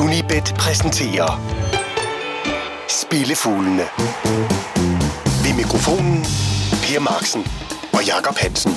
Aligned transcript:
Unibet 0.00 0.54
præsenterer 0.58 1.40
Spillefuglene. 2.88 3.82
Ved 5.44 5.56
mikrofonen 5.56 6.24
Per 6.82 7.00
Marksen 7.00 7.42
og 7.92 8.04
Jakob 8.06 8.36
Hansen. 8.36 8.72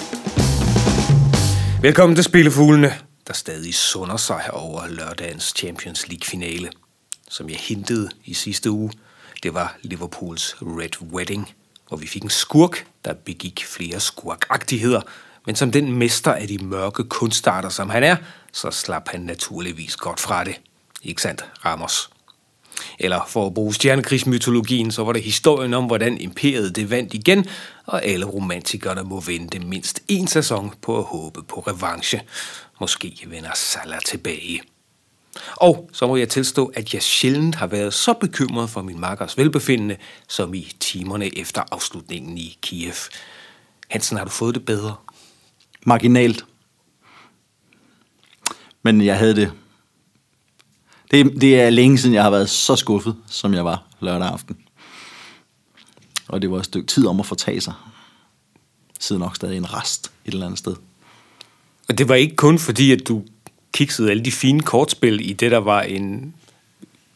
Velkommen 1.81 2.15
til 2.15 2.24
Spillefuglene, 2.24 2.94
der 3.28 3.33
stadig 3.33 3.76
sunder 3.76 4.17
sig 4.17 4.53
over 4.53 4.88
lørdagens 4.88 5.53
Champions 5.58 6.08
League-finale. 6.08 6.69
Som 7.29 7.49
jeg 7.49 7.58
hintede 7.58 8.10
i 8.26 8.34
sidste 8.34 8.72
uge, 8.72 8.92
det 9.44 9.54
var 9.54 9.78
Liverpools 9.81 10.56
Red 10.62 11.02
Wedding, 11.02 11.54
hvor 11.88 11.97
vi 11.97 12.08
fik 12.08 12.24
en 12.24 12.29
skurk, 12.29 12.86
der 13.06 13.13
begik 13.13 13.65
flere 13.65 13.99
skurkagtigheder, 13.99 15.02
men 15.46 15.56
som 15.56 15.72
den 15.72 15.92
mester 15.92 16.34
af 16.34 16.48
de 16.48 16.58
mørke 16.58 17.04
kunstarter, 17.04 17.70
som 17.70 17.90
han 17.90 18.04
er, 18.04 18.16
så 18.54 18.72
slap 18.72 19.09
han 19.09 19.22
naturligvis 19.22 19.95
godt 19.95 20.20
fra 20.20 20.44
det. 20.44 20.55
Ikke 21.04 21.22
sandt, 21.22 21.46
Ramos? 21.66 22.10
Eller 23.00 23.26
for 23.28 23.46
at 23.46 23.54
bruge 23.54 23.74
stjernekrigsmytologien, 23.74 24.92
så 24.92 25.04
var 25.04 25.14
det 25.14 25.24
historien 25.24 25.74
om, 25.74 25.86
hvordan 25.86 26.18
imperiet 26.18 26.76
det 26.76 26.90
vandt 26.90 27.14
igen, 27.14 27.46
og 27.86 28.05
alle 28.05 28.26
romantikerne 28.26 29.04
må 29.04 29.20
vente 29.20 29.60
mindst 29.60 30.04
en 30.08 30.28
sæson 30.28 30.74
på 30.82 30.98
at 30.98 31.04
håbe 31.04 31.44
på 31.44 31.60
revanche. 31.60 32.22
Måske 32.80 33.26
vender 33.28 33.52
Salah 33.55 34.00
tilbage. 34.05 34.62
Og 35.55 35.90
så 35.94 36.08
må 36.08 36.16
jeg 36.16 36.30
tilstå, 36.30 36.66
at 36.66 36.94
jeg 36.94 37.02
sjældent 37.02 37.55
har 37.55 37.68
været 37.68 37.94
så 37.94 38.14
bekymret 38.14 38.70
for 38.70 38.82
min 38.82 39.00
makkers 39.00 39.38
velbefindende, 39.38 39.98
som 40.27 40.54
i 40.54 40.72
timerne 40.80 41.38
efter 41.38 41.64
afslutningen 41.72 42.38
i 42.38 42.58
Kiev. 42.62 42.94
Hansen, 43.88 44.18
har 44.18 44.24
du 44.24 44.32
fået 44.32 44.55
det 44.55 44.66
bedre? 44.66 44.96
Marginalt. 45.86 46.46
Men 48.84 49.02
jeg 49.02 49.18
havde 49.18 49.36
det 49.36 49.52
det. 51.12 51.42
Det 51.42 51.62
er 51.62 51.70
længe 51.70 51.98
siden, 51.98 52.16
jeg 52.16 52.24
har 52.24 52.30
været 52.30 52.50
så 52.50 52.76
skuffet, 52.76 53.16
som 53.27 53.54
jeg 53.54 53.66
var 53.66 53.84
lørdag 54.00 54.27
aften. 54.27 54.58
Og 56.27 56.41
det 56.41 56.52
var 56.52 56.58
et 56.58 56.66
stykke 56.66 56.88
tid 56.88 57.08
om 57.08 57.20
at 57.20 57.26
fortage 57.26 57.62
sig. 57.62 57.74
Sidder 58.99 59.20
nok 59.20 59.36
stadig 59.36 59.58
en 59.58 59.74
rest 59.74 60.12
et 60.26 60.34
eller 60.34 60.46
andet 60.46 60.60
sted. 60.60 60.76
Og 61.90 61.98
det 61.98 62.10
var 62.10 62.16
ikke 62.16 62.36
kun 62.36 62.60
fordi, 62.60 62.91
at 62.91 63.08
du 63.08 63.24
kiksede 63.74 64.11
alle 64.11 64.25
de 64.25 64.31
fine 64.31 64.61
kortspil 64.61 65.30
i 65.30 65.33
det, 65.33 65.52
der 65.52 65.58
var 65.58 65.81
en 65.81 66.33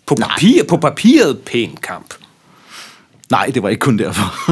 på, 0.05 0.15
papir, 0.15 0.63
på 0.63 0.77
papiret 0.77 1.39
pæn 1.39 1.75
kamp. 1.75 2.13
Nej, 3.29 3.45
det 3.45 3.63
var 3.63 3.69
ikke 3.69 3.79
kun 3.79 3.97
derfor. 3.97 4.51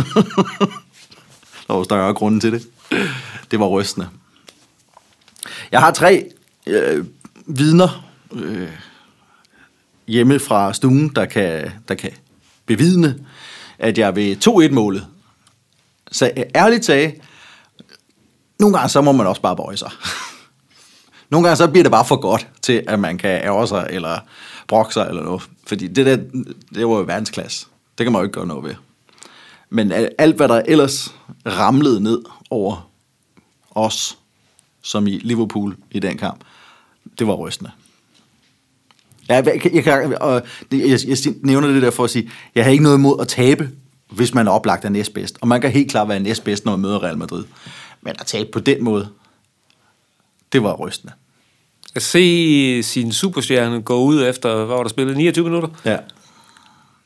der 1.68 1.74
var 1.74 1.84
større 1.84 2.14
grunde 2.14 2.40
til 2.40 2.52
det. 2.52 2.68
Det 3.52 3.59
var 3.59 3.68
rystende. 3.68 4.09
Jeg 5.72 5.80
har 5.80 5.92
tre 5.92 6.31
øh, 6.68 7.06
vidner 7.46 8.06
øh, 8.31 8.70
hjemme 10.10 10.40
fra 10.40 10.74
stuen, 10.74 11.10
der 11.10 11.26
kan, 11.26 11.72
der 11.88 11.96
kan 11.96 12.12
bevidne, 12.66 13.26
at 13.80 13.98
jeg 13.98 14.16
ved 14.16 14.48
2-1-målet. 14.48 15.08
Så 16.12 16.32
øh, 16.38 16.44
ærligt 16.56 16.84
talt, 16.84 17.22
nogle 18.60 18.78
gange 18.78 18.90
så 18.90 19.02
må 19.02 19.12
man 19.12 19.28
også 19.28 19.42
bare 19.42 19.56
bøje 19.56 19.78
sig. 19.78 19.92
Nogle 21.32 21.48
gange 21.48 21.58
så 21.58 21.68
bliver 21.68 21.84
det 21.84 21.92
bare 21.92 22.06
for 22.06 22.16
godt 22.16 22.48
til, 22.62 22.84
at 22.88 23.00
man 23.00 23.18
kan 23.18 23.30
ære 23.30 23.68
sig, 23.68 23.88
eller 23.90 24.20
brokke 24.68 24.94
sig, 24.94 25.08
eller 25.10 25.24
noget. 25.24 25.42
Fordi 25.68 25.88
det 25.88 26.06
der, 26.06 26.16
det 26.74 26.88
var 26.88 26.96
jo 26.96 27.04
verdensklasse. 27.08 27.68
Det 27.98 28.06
kan 28.06 28.12
man 28.12 28.20
jo 28.20 28.24
ikke 28.24 28.34
gøre 28.34 28.48
noget 28.48 28.64
ved. 28.64 28.76
Men 29.70 29.92
alt, 30.18 30.36
hvad 30.36 30.48
der 30.48 30.62
ellers 30.66 31.16
ramlede 31.46 32.02
ned 32.04 32.22
over 32.50 32.90
os, 33.72 34.18
som 34.82 35.08
i 35.08 35.18
Liverpool 35.18 35.78
i 35.92 36.00
den 36.00 36.18
kamp, 36.18 36.44
det 37.20 37.28
var 37.28 37.34
rystende. 37.34 37.72
Jeg, 39.30 39.45
jeg, 39.45 39.73
jeg, 39.73 39.85
jeg, 39.85 40.22
og 40.22 40.41
jeg, 40.72 40.99
jeg 41.08 41.17
nævner 41.44 41.67
det 41.67 41.81
der 41.81 41.91
for 41.91 42.03
at 42.03 42.09
sige, 42.09 42.31
jeg 42.55 42.63
har 42.63 42.72
ikke 42.72 42.83
noget 42.83 42.97
imod 42.97 43.22
at 43.22 43.27
tabe, 43.27 43.69
hvis 44.09 44.33
man 44.33 44.47
er 44.47 44.52
oplagt 44.52 44.85
af 44.85 44.91
næstbedst. 44.91 45.38
Og 45.41 45.47
man 45.47 45.62
kan 45.62 45.72
helt 45.72 45.91
klart 45.91 46.09
være 46.09 46.19
næstbedst, 46.19 46.66
når 46.66 46.72
man 46.72 46.79
møder 46.79 47.03
Real 47.03 47.17
Madrid. 47.17 47.44
Men 48.01 48.16
at 48.19 48.25
tabe 48.25 48.50
på 48.53 48.59
den 48.59 48.84
måde, 48.84 49.09
det 50.53 50.63
var 50.63 50.73
rystende. 50.73 51.13
At 51.95 52.01
se 52.01 52.84
sin 52.84 53.12
superstjerne 53.12 53.81
gå 53.81 54.01
ud 54.03 54.23
efter, 54.23 54.56
hvad 54.56 54.66
var 54.66 54.84
der 54.84 54.89
spillet, 54.89 55.18
29 55.18 55.45
minutter? 55.45 55.69
Ja, 55.85 55.97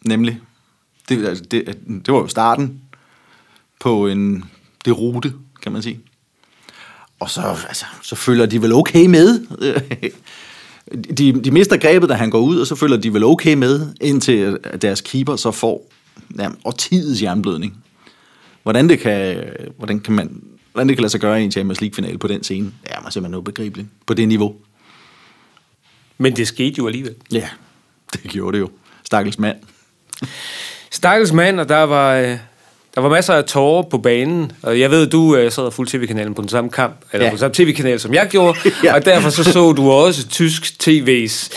nemlig. 0.01 0.39
Det, 1.09 1.27
altså, 1.27 1.43
det, 1.43 1.65
det 1.87 2.13
var 2.13 2.19
jo 2.19 2.27
starten 2.27 2.81
på 3.79 4.07
en 4.07 4.45
det 4.85 4.97
rute, 4.97 5.33
kan 5.63 5.71
man 5.71 5.81
sige. 5.81 5.99
Og 7.19 7.29
så, 7.29 7.41
altså, 7.67 7.85
så 8.01 8.15
føler 8.15 8.45
de 8.45 8.61
vel 8.61 8.73
okay 8.73 9.05
med. 9.05 9.45
De, 10.91 11.43
de 11.43 11.51
mister 11.51 11.77
grebet, 11.77 12.09
da 12.09 12.13
han 12.13 12.29
går 12.29 12.39
ud, 12.39 12.59
og 12.59 12.67
så 12.67 12.75
føler 12.75 12.97
de 12.97 13.13
vel 13.13 13.23
okay 13.23 13.53
med, 13.53 13.87
indtil 14.01 14.57
deres 14.81 15.01
keeper 15.01 15.35
så 15.35 15.51
får 15.51 15.91
ja, 16.39 16.49
årtidets 16.65 17.21
jernblødning. 17.21 17.83
Hvordan 18.63 18.89
det 18.89 18.99
kan, 18.99 19.43
hvordan 19.77 19.99
kan 19.99 20.13
man 20.13 20.43
hvordan 20.73 20.87
det 20.87 20.97
kan 20.97 21.01
lade 21.01 21.11
sig 21.11 21.19
gøre 21.19 21.41
i 21.41 21.43
en 21.43 21.51
Champions 21.51 21.81
League-finale 21.81 22.17
på 22.17 22.27
den 22.27 22.43
scene, 22.43 22.65
det 22.65 22.91
er 22.91 23.01
mig 23.01 23.13
simpelthen 23.13 23.37
ubegribeligt 23.37 23.87
på 24.05 24.13
det 24.13 24.27
niveau. 24.27 24.55
Men 26.17 26.35
det 26.35 26.47
skete 26.47 26.75
jo 26.77 26.87
alligevel. 26.87 27.15
Ja, 27.31 27.49
det 28.13 28.21
gjorde 28.21 28.57
det 28.57 28.61
jo. 28.61 28.69
Stakkels 29.03 29.39
mand. 29.39 29.57
Stakkels 30.91 31.33
mand, 31.33 31.59
og 31.59 31.69
der 31.69 31.83
var, 31.83 32.15
øh, 32.15 32.37
der 32.95 33.01
var 33.01 33.09
masser 33.09 33.33
af 33.33 33.43
tårer 33.45 33.83
på 33.83 33.97
banen. 33.97 34.51
Og 34.61 34.79
jeg 34.79 34.91
ved, 34.91 35.07
du 35.07 35.19
uh, 35.19 35.51
sad 35.51 35.71
fuld 35.71 35.87
tv-kanalen 35.87 36.33
på 36.33 36.41
den 36.41 36.49
samme 36.49 36.69
kamp, 36.69 36.95
eller 37.11 37.25
ja. 37.25 37.31
på 37.31 37.33
den 37.33 37.39
samme 37.39 37.53
tv-kanal, 37.53 37.99
som 37.99 38.13
jeg 38.13 38.27
gjorde. 38.29 38.59
ja. 38.83 38.93
Og 38.93 39.05
derfor 39.05 39.29
så 39.29 39.43
så 39.43 39.71
du 39.71 39.91
også 39.91 40.27
tysk 40.27 40.63
tv's 40.87 41.49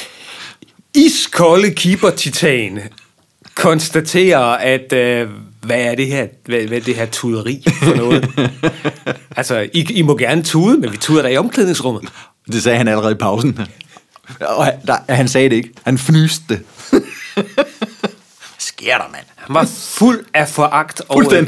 iskolde 0.94 1.70
keeper-titan 1.70 2.80
konstatere, 3.54 4.62
at 4.62 4.92
uh, 4.92 5.30
hvad 5.66 5.80
er 5.80 5.94
det 5.94 6.06
her, 6.06 6.26
hvad, 6.44 6.60
hvad 6.60 6.78
er 6.78 6.82
det 6.82 6.94
her 6.94 7.06
tuderi 7.06 7.64
for 7.82 7.94
noget? 7.94 8.28
altså, 9.36 9.68
I, 9.72 9.86
I 9.90 10.02
må 10.02 10.16
gerne 10.16 10.42
tude, 10.42 10.78
men 10.78 10.92
vi 10.92 10.96
tuder 10.96 11.22
der 11.22 11.28
i 11.28 11.36
omklædningsrummet. 11.36 12.08
Det 12.52 12.62
sagde 12.62 12.78
han 12.78 12.88
allerede 12.88 13.12
i 13.12 13.18
pausen. 13.18 13.58
Og 14.40 14.64
han, 14.64 14.74
der, 14.86 14.96
han 15.08 15.28
sagde 15.28 15.48
det 15.48 15.56
ikke. 15.56 15.70
Han 15.84 15.98
fnyste 15.98 16.44
det. 16.48 16.60
Sker 18.78 18.98
der, 18.98 19.08
mand? 19.12 19.24
Han 19.36 19.54
var 19.54 19.64
fuld 19.64 20.26
af 20.34 20.48
foragt 20.48 21.02
over, 21.08 21.44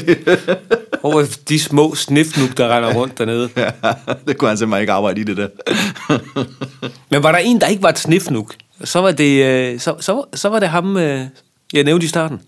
over 1.03 1.37
de 1.49 1.59
små 1.59 1.95
snifnuk, 1.95 2.57
der 2.57 2.75
render 2.75 2.93
rundt 2.93 3.17
dernede. 3.17 3.49
Ja, 3.55 3.71
det 4.27 4.37
kunne 4.37 4.47
han 4.47 4.57
simpelthen 4.57 4.81
ikke 4.81 4.93
arbejde 4.93 5.21
i 5.21 5.23
det 5.23 5.37
der. 5.37 5.47
Men 7.09 7.23
var 7.23 7.31
der 7.31 7.39
en, 7.39 7.61
der 7.61 7.67
ikke 7.67 7.83
var 7.83 7.89
et 7.89 7.99
snifnuk, 7.99 8.55
så 8.83 9.01
var 9.01 9.11
det, 9.11 9.45
øh, 9.45 9.79
så, 9.79 9.95
så, 9.99 10.23
så 10.33 10.49
var 10.49 10.59
det 10.59 10.69
ham, 10.69 10.97
øh, 10.97 11.25
jeg 11.73 11.83
nævnte 11.83 12.05
i 12.05 12.07
starten. 12.07 12.41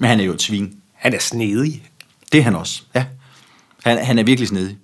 Men 0.00 0.08
han 0.08 0.20
er 0.20 0.24
jo 0.24 0.32
et 0.32 0.42
svin. 0.42 0.74
Han 0.94 1.14
er 1.14 1.18
snedig. 1.18 1.82
Det 2.32 2.38
er 2.38 2.44
han 2.44 2.54
også, 2.54 2.82
ja. 2.94 3.04
Han, 3.84 4.04
han 4.04 4.18
er 4.18 4.22
virkelig 4.22 4.48
snedig. 4.48 4.78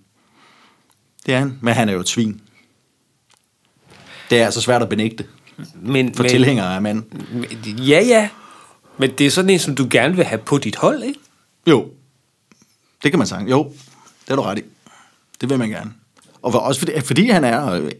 Det 1.26 1.34
er 1.34 1.38
han, 1.38 1.58
men 1.60 1.74
han 1.74 1.88
er 1.88 1.92
jo 1.92 2.00
et 2.00 2.08
svin. 2.08 2.40
Det 4.30 4.40
er 4.40 4.44
altså 4.44 4.60
svært 4.60 4.82
at 4.82 4.88
benægte. 4.88 5.24
Men, 5.74 6.14
for 6.14 6.22
men, 6.22 6.30
tilhængere 6.30 6.74
af 6.74 6.82
mand. 6.82 7.04
Ja, 7.66 8.00
ja. 8.00 8.28
Men 8.98 9.10
det 9.18 9.26
er 9.26 9.30
sådan 9.30 9.50
en, 9.50 9.58
som 9.58 9.74
du 9.74 9.86
gerne 9.90 10.16
vil 10.16 10.24
have 10.24 10.38
på 10.38 10.58
dit 10.58 10.76
hold, 10.76 11.02
ikke? 11.02 11.20
Jo. 11.66 11.88
Det 13.02 13.12
kan 13.12 13.18
man 13.18 13.26
sige. 13.26 13.40
Jo, 13.40 13.72
det 14.24 14.30
er 14.30 14.36
du 14.36 14.42
ret 14.42 14.58
i. 14.58 14.62
Det 15.40 15.50
vil 15.50 15.58
man 15.58 15.68
gerne. 15.68 15.92
Og 16.42 16.52
for, 16.52 16.58
også 16.58 16.80
fordi, 16.80 17.00
fordi 17.00 17.28
han 17.28 17.44
er 17.44 17.70
øh, 17.72 17.90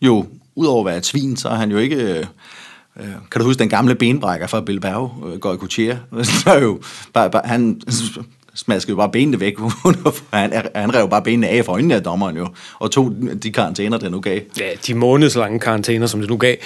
jo, 0.00 0.26
udover 0.54 0.80
at 0.80 0.86
være 0.86 0.96
et 0.96 1.06
svin, 1.06 1.36
så 1.36 1.48
er 1.48 1.54
han 1.54 1.70
jo 1.70 1.78
ikke... 1.78 1.96
Øh, 1.96 2.26
øh 2.96 3.06
kan 3.30 3.40
du 3.40 3.44
huske 3.44 3.58
den 3.58 3.68
gamle 3.68 3.94
benbrækker 3.94 4.46
fra 4.46 4.60
Bilbao, 4.60 5.10
øh, 5.26 5.38
Goy 5.38 5.56
Coutier? 5.56 5.98
Så 6.42 6.50
er 6.50 6.60
jo 6.60 6.80
bare, 7.12 7.30
bare, 7.30 7.42
han 7.44 7.80
smaskede 8.54 8.90
jo 8.90 8.96
bare 8.96 9.10
benene 9.10 9.40
væk. 9.40 9.54
han, 10.32 10.52
han 10.74 10.94
rev 10.94 11.08
bare 11.08 11.22
benene 11.22 11.48
af 11.48 11.64
for 11.64 11.72
øjnene 11.72 11.94
af 11.94 12.02
dommeren 12.02 12.36
jo, 12.36 12.48
og 12.78 12.90
tog 12.90 13.16
de 13.42 13.52
karantæner, 13.52 13.98
der 13.98 14.08
nu 14.08 14.20
gav. 14.20 14.40
Ja, 14.58 14.70
de 14.86 14.94
månedslange 14.94 15.60
karantæner, 15.60 16.06
som 16.06 16.20
det 16.20 16.30
nu 16.30 16.36
gav. 16.36 16.56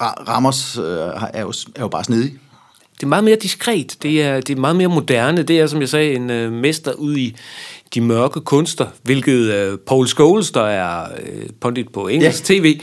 Ramos 0.00 0.78
øh, 0.78 0.84
er, 1.32 1.40
jo, 1.40 1.52
er 1.76 1.80
jo 1.80 1.88
bare 1.88 2.04
snedig. 2.04 2.34
Det 2.96 3.02
er 3.02 3.06
meget 3.06 3.24
mere 3.24 3.36
diskret, 3.42 3.96
det 4.02 4.22
er, 4.22 4.40
det 4.40 4.56
er 4.56 4.60
meget 4.60 4.76
mere 4.76 4.88
moderne. 4.88 5.42
Det 5.42 5.60
er, 5.60 5.66
som 5.66 5.80
jeg 5.80 5.88
sagde, 5.88 6.14
en 6.14 6.30
øh, 6.30 6.52
mester 6.52 6.92
ud 6.92 7.16
i 7.16 7.36
de 7.94 8.00
mørke 8.00 8.40
kunster, 8.40 8.86
hvilket 9.02 9.52
øh, 9.52 9.78
Paul 9.78 10.06
Scholes, 10.06 10.50
der 10.50 10.62
er 10.62 11.08
øh, 11.22 11.46
pundit 11.60 11.92
på 11.92 12.08
engelsk 12.08 12.50
ja. 12.50 12.54
tv, 12.54 12.80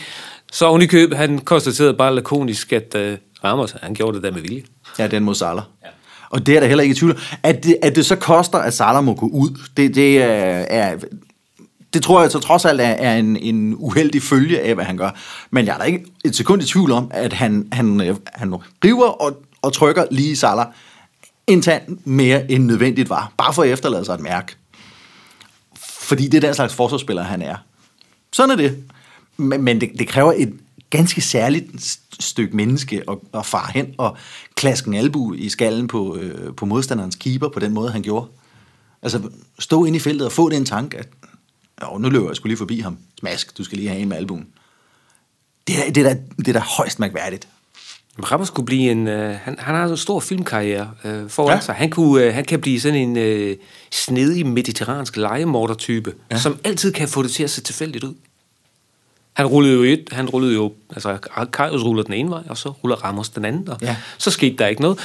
så 0.51 0.65
oven 0.65 0.81
i 0.81 0.85
køb, 0.85 1.13
han 1.13 1.39
konstaterede 1.39 1.93
bare 1.93 2.15
lakonisk, 2.15 2.73
at 2.73 2.95
øh, 2.95 3.17
Ramos, 3.43 3.75
han 3.81 3.93
gjorde 3.93 4.15
det 4.15 4.23
der 4.23 4.31
med 4.31 4.41
vilje. 4.41 4.63
Ja, 4.99 5.07
den 5.07 5.23
mod 5.23 5.35
Salah. 5.35 5.63
Ja. 5.83 5.89
Og 6.29 6.45
det 6.45 6.55
er 6.55 6.59
der 6.59 6.67
heller 6.67 6.81
ikke 6.81 6.93
i 6.93 6.97
tvivl 6.97 7.19
at 7.43 7.63
det, 7.63 7.77
at 7.81 7.95
det 7.95 8.05
så 8.05 8.15
koster, 8.15 8.57
at 8.57 8.73
Salah 8.73 9.03
må 9.03 9.13
gå 9.13 9.25
ud, 9.25 9.49
det, 9.77 9.95
det 9.95 10.21
er, 10.21 10.95
det 11.93 12.03
tror 12.03 12.21
jeg 12.21 12.31
så 12.31 12.39
trods 12.39 12.65
alt 12.65 12.81
er, 12.81 12.85
er 12.85 13.17
en, 13.17 13.37
en 13.37 13.75
uheldig 13.77 14.21
følge 14.21 14.61
af, 14.61 14.75
hvad 14.75 14.85
han 14.85 14.97
gør. 14.97 15.09
Men 15.51 15.65
jeg 15.65 15.73
er 15.73 15.77
da 15.77 15.83
ikke 15.83 16.05
et 16.25 16.35
sekund 16.35 16.61
i 16.61 16.65
tvivl 16.65 16.91
om, 16.91 17.11
at 17.11 17.33
han, 17.33 17.67
han, 17.71 18.01
øh, 18.01 18.15
han 18.25 18.55
river 18.85 19.07
og, 19.07 19.43
og 19.61 19.73
trykker 19.73 20.05
lige 20.11 20.35
Salah 20.35 20.67
en 21.47 21.61
tand 21.61 21.97
mere 22.03 22.51
end 22.51 22.65
nødvendigt 22.65 23.09
var. 23.09 23.33
Bare 23.37 23.53
for 23.53 23.63
at 23.63 23.69
efterlade 23.69 24.05
sig 24.05 24.13
et 24.13 24.19
mærke. 24.19 24.55
Fordi 25.99 26.27
det 26.27 26.37
er 26.37 26.41
den 26.41 26.53
slags 26.53 26.73
forsvarsspiller, 26.73 27.23
han 27.23 27.41
er. 27.41 27.55
Sådan 28.33 28.51
er 28.51 28.55
det. 28.55 28.83
Men, 29.37 29.63
men 29.63 29.81
det, 29.81 29.91
det 29.99 30.07
kræver 30.07 30.33
et 30.37 30.53
ganske 30.89 31.21
særligt 31.21 31.97
stykke 32.19 32.55
menneske 32.55 33.03
at, 33.09 33.17
at 33.33 33.45
fare 33.45 33.71
hen 33.73 33.95
og 33.97 34.17
klaske 34.55 34.87
en 34.87 34.93
albu 34.93 35.33
i 35.33 35.49
skallen 35.49 35.87
på, 35.87 36.17
øh, 36.17 36.55
på 36.55 36.65
modstanderens 36.65 37.15
keeper 37.15 37.49
på 37.49 37.59
den 37.59 37.73
måde, 37.73 37.91
han 37.91 38.01
gjorde. 38.01 38.27
Altså, 39.01 39.21
stå 39.59 39.85
ind 39.85 39.95
i 39.95 39.99
feltet 39.99 40.25
og 40.25 40.31
få 40.31 40.49
den 40.49 40.65
tanke, 40.65 40.97
at 40.97 41.07
jo, 41.81 41.97
nu 41.97 42.09
løber 42.09 42.27
jeg 42.27 42.35
skulle 42.35 42.51
lige 42.51 42.57
forbi 42.57 42.79
ham. 42.79 42.97
Smask, 43.19 43.57
du 43.57 43.63
skal 43.63 43.77
lige 43.77 43.89
have 43.89 44.01
en 44.01 44.09
med 44.09 44.17
albuen. 44.17 44.47
Det 45.67 45.87
er, 45.87 45.91
det 45.91 46.05
er, 46.05 46.13
da, 46.13 46.19
det 46.37 46.47
er 46.47 46.53
da 46.53 46.59
højst 46.59 46.99
mærkværdigt. 46.99 47.47
Ramos 48.31 48.49
kunne 48.49 48.65
blive 48.65 48.91
en... 48.91 49.07
Øh, 49.07 49.35
han, 49.43 49.55
han 49.59 49.75
har 49.75 49.85
en 49.87 49.97
stor 49.97 50.19
filmkarriere 50.19 50.91
øh, 51.03 51.29
foran 51.29 51.57
Ja. 51.57 51.61
sig. 51.61 51.75
Han, 51.75 51.89
kunne, 51.89 52.23
øh, 52.23 52.33
han 52.33 52.45
kan 52.45 52.61
blive 52.61 52.79
sådan 52.81 52.99
en 52.99 53.17
øh, 53.17 53.57
snedig 53.91 54.45
mediterransk 54.45 55.17
legemorder-type, 55.17 56.13
ja. 56.31 56.39
som 56.39 56.57
altid 56.63 56.91
kan 56.91 57.07
få 57.07 57.23
det 57.23 57.31
til 57.31 57.43
at 57.43 57.49
se 57.49 57.61
tilfældigt 57.61 58.03
ud. 58.03 58.13
Han 59.33 59.45
rullede 59.45 59.73
jo 59.73 59.83
et, 59.83 60.09
han 60.11 60.29
rullede 60.29 60.53
jo, 60.53 60.73
altså 60.89 61.17
Karius 61.53 61.81
ruller 61.83 62.03
den 62.03 62.13
ene 62.13 62.29
vej, 62.29 62.43
og 62.49 62.57
så 62.57 62.69
ruller 62.69 62.95
Ramos 62.95 63.29
den 63.29 63.45
anden, 63.45 63.69
og 63.69 63.77
ja. 63.81 63.95
så 64.17 64.31
skete 64.31 64.55
der 64.57 64.67
ikke 64.67 64.81
noget. 64.81 64.99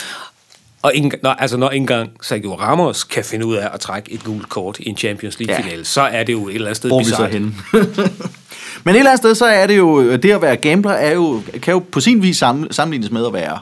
Og 0.82 0.94
ikke, 0.94 1.19
når, 1.22 1.30
altså 1.30 1.56
når 1.56 1.70
ikke 1.70 1.82
engang 1.82 2.10
Sergio 2.22 2.54
Ramos 2.54 3.04
kan 3.04 3.25
finde 3.25 3.46
ud 3.46 3.56
af 3.56 3.69
at 3.75 3.80
trække 3.80 4.12
et 4.12 4.25
gult 4.25 4.48
kort 4.48 4.78
i 4.80 4.88
en 4.88 4.96
Champions 4.96 5.38
League-finale, 5.40 5.78
Ja. 5.78 5.84
så 5.84 6.00
er 6.00 6.25
det 6.25 6.32
jo 6.32 6.48
et 6.48 6.54
eller 6.54 6.66
andet 6.66 6.76
sted 6.76 6.90
Hvor 6.90 6.98
vi 6.98 7.04
så 7.04 7.26
henne? 7.26 7.54
Men 8.84 8.94
et 8.94 8.98
eller 8.98 9.10
andet 9.10 9.19
sted, 9.19 9.34
så 9.34 9.46
er 9.46 9.66
det 9.66 9.76
jo, 9.76 10.16
det 10.16 10.30
at 10.30 10.42
være 10.42 10.56
gambler, 10.56 10.92
er 10.92 11.12
jo, 11.12 11.42
kan 11.62 11.72
jo 11.72 11.78
på 11.78 12.00
sin 12.00 12.22
vis 12.22 12.36
sammenlignes 12.70 13.10
med 13.10 13.26
at 13.26 13.32
være 13.32 13.58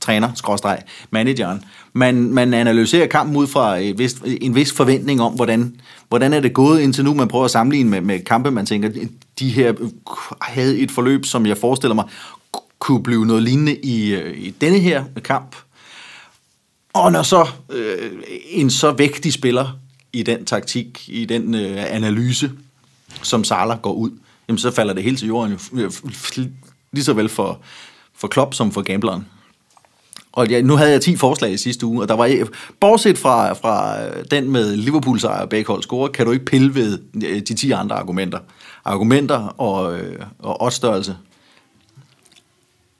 træner, 0.00 0.28
skråstreg, 0.34 0.78
manageren. 1.10 1.64
Man, 1.92 2.14
man 2.14 2.54
analyserer 2.54 3.06
kampen 3.06 3.36
ud 3.36 3.46
fra 3.46 3.76
et 3.76 3.98
vist, 3.98 4.18
en 4.40 4.54
vis 4.54 4.72
forventning 4.72 5.22
om, 5.22 5.32
hvordan, 5.32 5.74
hvordan 6.08 6.32
er 6.32 6.40
det 6.40 6.52
gået 6.52 6.80
indtil 6.80 7.04
nu. 7.04 7.14
Man 7.14 7.28
prøver 7.28 7.44
at 7.44 7.50
sammenligne 7.50 7.90
med, 7.90 8.00
med 8.00 8.20
kampe, 8.20 8.50
man 8.50 8.66
tænker, 8.66 8.88
de 9.38 9.48
her 9.48 9.72
øh, 9.80 9.88
havde 10.40 10.78
et 10.78 10.90
forløb, 10.90 11.24
som 11.24 11.46
jeg 11.46 11.56
forestiller 11.56 11.94
mig, 11.94 12.04
kunne 12.78 13.02
blive 13.02 13.26
noget 13.26 13.42
lignende 13.42 13.76
i, 13.76 14.14
øh, 14.14 14.38
i 14.38 14.50
denne 14.50 14.78
her 14.78 15.04
kamp. 15.24 15.56
Og 16.96 17.12
når 17.12 17.22
så 17.22 17.48
øh, 17.70 18.12
en 18.50 18.70
så 18.70 18.92
vægtig 18.92 19.32
spiller 19.32 19.78
i 20.12 20.22
den 20.22 20.44
taktik, 20.44 21.08
i 21.08 21.24
den 21.24 21.54
øh, 21.54 21.94
analyse, 21.94 22.52
som 23.22 23.44
Salah 23.44 23.80
går 23.80 23.92
ud, 23.92 24.10
jamen 24.48 24.58
så 24.58 24.70
falder 24.70 24.94
det 24.94 25.02
hele 25.02 25.16
til 25.16 25.28
jorden, 25.28 25.58
øh, 25.72 25.90
lige 26.92 27.04
så 27.04 27.12
vel 27.12 27.28
for, 27.28 27.60
for 28.14 28.28
Klopp 28.28 28.54
som 28.54 28.72
for 28.72 28.82
gambleren. 28.82 29.26
Og 30.32 30.48
ja, 30.48 30.62
nu 30.62 30.76
havde 30.76 30.90
jeg 30.90 31.00
10 31.00 31.16
forslag 31.16 31.52
i 31.52 31.56
sidste 31.56 31.86
uge, 31.86 32.02
og 32.02 32.08
der 32.08 32.14
var, 32.14 32.26
øh, 32.26 32.46
bortset 32.80 33.18
fra, 33.18 33.52
fra 33.52 34.04
øh, 34.04 34.24
den 34.30 34.50
med 34.50 34.76
Liverpool 34.76 35.20
sejr 35.20 35.40
og 35.40 35.48
Baghold 35.48 35.82
score, 35.82 36.08
kan 36.08 36.26
du 36.26 36.32
ikke 36.32 36.44
pille 36.44 36.74
ved 36.74 36.98
de 37.40 37.54
10 37.54 37.70
andre 37.70 37.96
argumenter. 37.96 38.38
Argumenter 38.84 39.36
og, 39.36 39.98
og 40.38 40.62
oddsstørrelse 40.62 41.16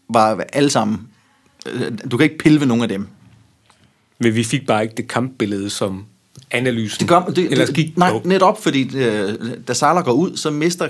var 0.08 0.44
alle 0.52 0.70
sammen, 0.70 1.08
du 2.10 2.16
kan 2.16 2.24
ikke 2.24 2.38
pille 2.38 2.60
ved 2.60 2.66
nogen 2.66 2.82
af 2.82 2.88
dem. 2.88 3.08
Men 4.18 4.34
vi 4.34 4.44
fik 4.44 4.66
bare 4.66 4.82
ikke 4.82 4.94
det 4.96 5.08
kampbillede, 5.08 5.70
som 5.70 6.04
analysen 6.50 7.00
Det 7.00 7.08
gør, 7.08 7.24
det, 7.24 7.50
ellers 7.50 7.66
det, 7.68 7.76
gik 7.76 7.96
nej, 7.98 8.10
på. 8.10 8.22
netop 8.24 8.62
fordi, 8.62 8.96
øh, 8.96 9.34
da 9.68 9.74
Salah 9.74 10.04
går 10.04 10.12
ud, 10.12 10.36
så 10.36 10.50
mister 10.50 10.88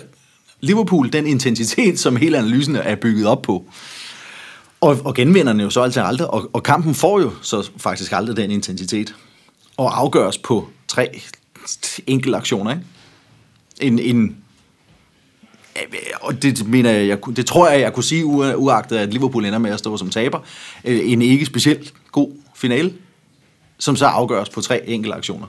Liverpool 0.61 1.13
den 1.13 1.27
intensitet, 1.27 1.99
som 1.99 2.17
hele 2.17 2.39
analysen 2.39 2.77
er 2.77 2.95
bygget 2.95 3.27
op 3.27 3.43
på. 3.43 3.65
Og, 4.81 4.99
og 5.05 5.15
genvinder 5.15 5.53
den 5.53 5.61
jo 5.61 5.71
så 5.71 5.81
altid 5.83 6.03
aldrig, 6.03 6.31
og, 6.31 6.51
og 6.53 6.63
kampen 6.63 6.95
får 6.95 7.21
jo 7.21 7.33
så 7.43 7.71
faktisk 7.77 8.13
aldrig 8.13 8.37
den 8.37 8.51
intensitet. 8.51 9.15
Og 9.77 9.99
afgøres 9.99 10.39
på 10.39 10.69
tre 10.89 11.21
enkelte 12.07 12.37
aktioner, 12.37 12.71
ikke? 12.71 12.83
En, 13.81 13.99
en, 13.99 14.37
og 16.21 16.43
det 16.43 16.69
mener 16.69 16.91
jeg, 16.91 17.09
jeg, 17.09 17.19
det 17.37 17.47
tror 17.47 17.69
jeg, 17.69 17.81
jeg 17.81 17.93
kunne 17.93 18.05
sige, 18.05 18.25
ua- 18.25 18.55
uagtet 18.55 18.97
at 18.97 19.13
Liverpool 19.13 19.45
ender 19.45 19.59
med 19.59 19.71
at 19.71 19.79
stå 19.79 19.97
som 19.97 20.11
taber, 20.11 20.39
øh, 20.85 21.13
en 21.13 21.23
ikke 21.23 21.47
specielt 21.47 21.95
god 22.13 22.31
finale, 22.55 22.93
som 23.79 23.97
så 23.97 24.07
afgøres 24.07 24.49
på 24.49 24.61
tre 24.61 24.89
enkelte 24.89 25.17
aktioner. 25.17 25.47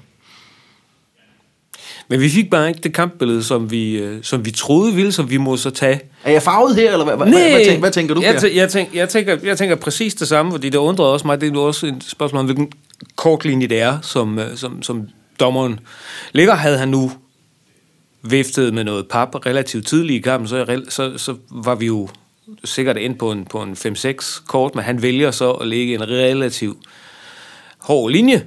Men 2.09 2.21
vi 2.21 2.29
fik 2.29 2.49
bare 2.49 2.67
ikke 2.67 2.79
det 2.81 2.93
kampbillede, 2.93 3.43
som 3.43 3.71
vi, 3.71 3.97
øh, 3.97 4.23
som 4.23 4.45
vi 4.45 4.51
troede 4.51 4.93
ville, 4.93 5.11
som 5.11 5.29
vi 5.29 5.37
må 5.37 5.57
så 5.57 5.69
tage. 5.69 6.01
Er 6.23 6.31
jeg 6.31 6.43
farvet 6.43 6.75
her, 6.75 6.91
eller 6.91 7.05
hvad, 7.05 7.17
hvad, 7.17 7.27
hvad, 7.27 7.65
tænker, 7.65 7.79
hvad 7.79 7.91
tænker 7.91 8.15
du, 8.15 8.21
jeg, 8.21 8.35
tæ- 8.35 8.55
jeg, 8.55 8.69
tænker, 8.69 8.91
jeg, 8.97 9.09
tænker, 9.09 9.37
jeg 9.43 9.57
tænker 9.57 9.75
præcis 9.75 10.15
det 10.15 10.27
samme, 10.27 10.51
fordi 10.51 10.69
det 10.69 10.77
undrede 10.77 11.13
også 11.13 11.27
mig. 11.27 11.41
Det 11.41 11.55
er 11.55 11.59
også 11.59 11.87
et 11.87 12.03
spørgsmål 12.07 12.39
om, 12.39 12.45
hvilken 12.45 12.71
kortlinje 13.15 13.67
det 13.67 13.81
er, 13.81 14.01
som, 14.01 14.39
øh, 14.39 14.57
som, 14.57 14.83
som 14.83 15.07
dommeren 15.39 15.79
ligger. 16.33 16.55
Havde 16.55 16.77
han 16.77 16.87
nu 16.87 17.11
viftet 18.21 18.73
med 18.73 18.83
noget 18.83 19.07
pap 19.07 19.45
relativt 19.45 19.87
tidligt 19.87 20.19
i 20.19 20.21
kampen, 20.21 20.47
så, 20.47 20.81
så, 20.89 21.17
så 21.17 21.35
var 21.51 21.75
vi 21.75 21.85
jo 21.85 22.09
sikkert 22.65 22.97
ind 22.97 23.15
på 23.15 23.31
en, 23.31 23.45
på 23.45 23.61
en 23.61 23.73
5-6 23.73 24.43
kort, 24.47 24.75
men 24.75 24.83
han 24.83 25.01
vælger 25.01 25.31
så 25.31 25.51
at 25.51 25.67
lægge 25.67 25.93
en 25.93 26.09
relativt 26.09 26.77
hård 27.87 28.11
linje. 28.11 28.45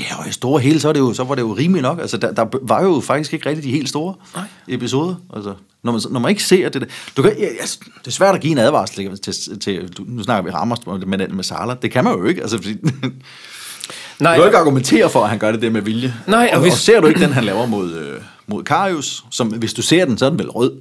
Ja, 0.00 0.18
og 0.18 0.28
i 0.28 0.32
store 0.32 0.60
hele, 0.60 0.80
så, 0.80 0.88
er 0.88 0.92
det 0.92 1.00
jo, 1.00 1.12
så 1.14 1.24
var 1.24 1.34
det 1.34 1.42
jo 1.42 1.52
rimeligt 1.52 1.82
nok. 1.82 1.98
Altså, 2.00 2.16
der, 2.16 2.32
der 2.32 2.46
var 2.62 2.82
jo 2.82 3.00
faktisk 3.00 3.32
ikke 3.32 3.48
rigtig 3.48 3.64
de 3.64 3.70
helt 3.70 3.88
store 3.88 4.14
Nej. 4.34 4.44
episoder. 4.68 5.14
Altså, 5.36 5.54
når, 5.82 5.92
man, 5.92 6.00
når 6.10 6.20
man 6.20 6.30
ikke 6.30 6.42
ser 6.44 6.68
det... 6.68 6.88
Du 7.16 7.22
kan, 7.22 7.32
ja, 7.38 7.44
ja, 7.46 7.62
det 8.00 8.06
er 8.06 8.10
svært 8.10 8.34
at 8.34 8.40
give 8.40 8.52
en 8.52 8.58
advarsel 8.58 9.18
til... 9.18 9.58
til 9.60 9.88
du, 9.88 10.04
nu 10.06 10.22
snakker 10.22 10.50
vi 10.50 10.56
Ramos 10.56 10.78
med, 11.06 11.28
med 11.28 11.44
Salah. 11.44 11.76
Det 11.82 11.90
kan 11.90 12.04
man 12.04 12.12
jo 12.18 12.24
ikke. 12.24 12.40
Altså, 12.42 12.56
fordi, 12.56 12.74
du 12.82 12.88
Nej, 14.20 14.32
kan 14.34 14.40
jo 14.40 14.46
ikke 14.46 14.58
argumentere 14.58 15.10
for, 15.10 15.22
at 15.22 15.30
han 15.30 15.38
gør 15.38 15.52
det 15.52 15.62
der 15.62 15.70
med 15.70 15.80
vilje. 15.82 16.14
Nej, 16.26 16.48
og 16.52 16.56
og, 16.56 16.62
hvis- 16.62 16.72
og 16.72 16.78
ser 16.78 17.00
du 17.00 17.06
ikke 17.06 17.20
den, 17.20 17.32
han 17.32 17.44
laver 17.44 17.66
mod, 17.66 17.92
øh, 17.94 18.20
mod 18.46 18.64
Karius, 18.64 19.24
som 19.30 19.48
hvis 19.48 19.74
du 19.74 19.82
ser 19.82 20.04
den, 20.04 20.18
så 20.18 20.24
er 20.26 20.30
den 20.30 20.38
vel 20.38 20.50
rød. 20.50 20.80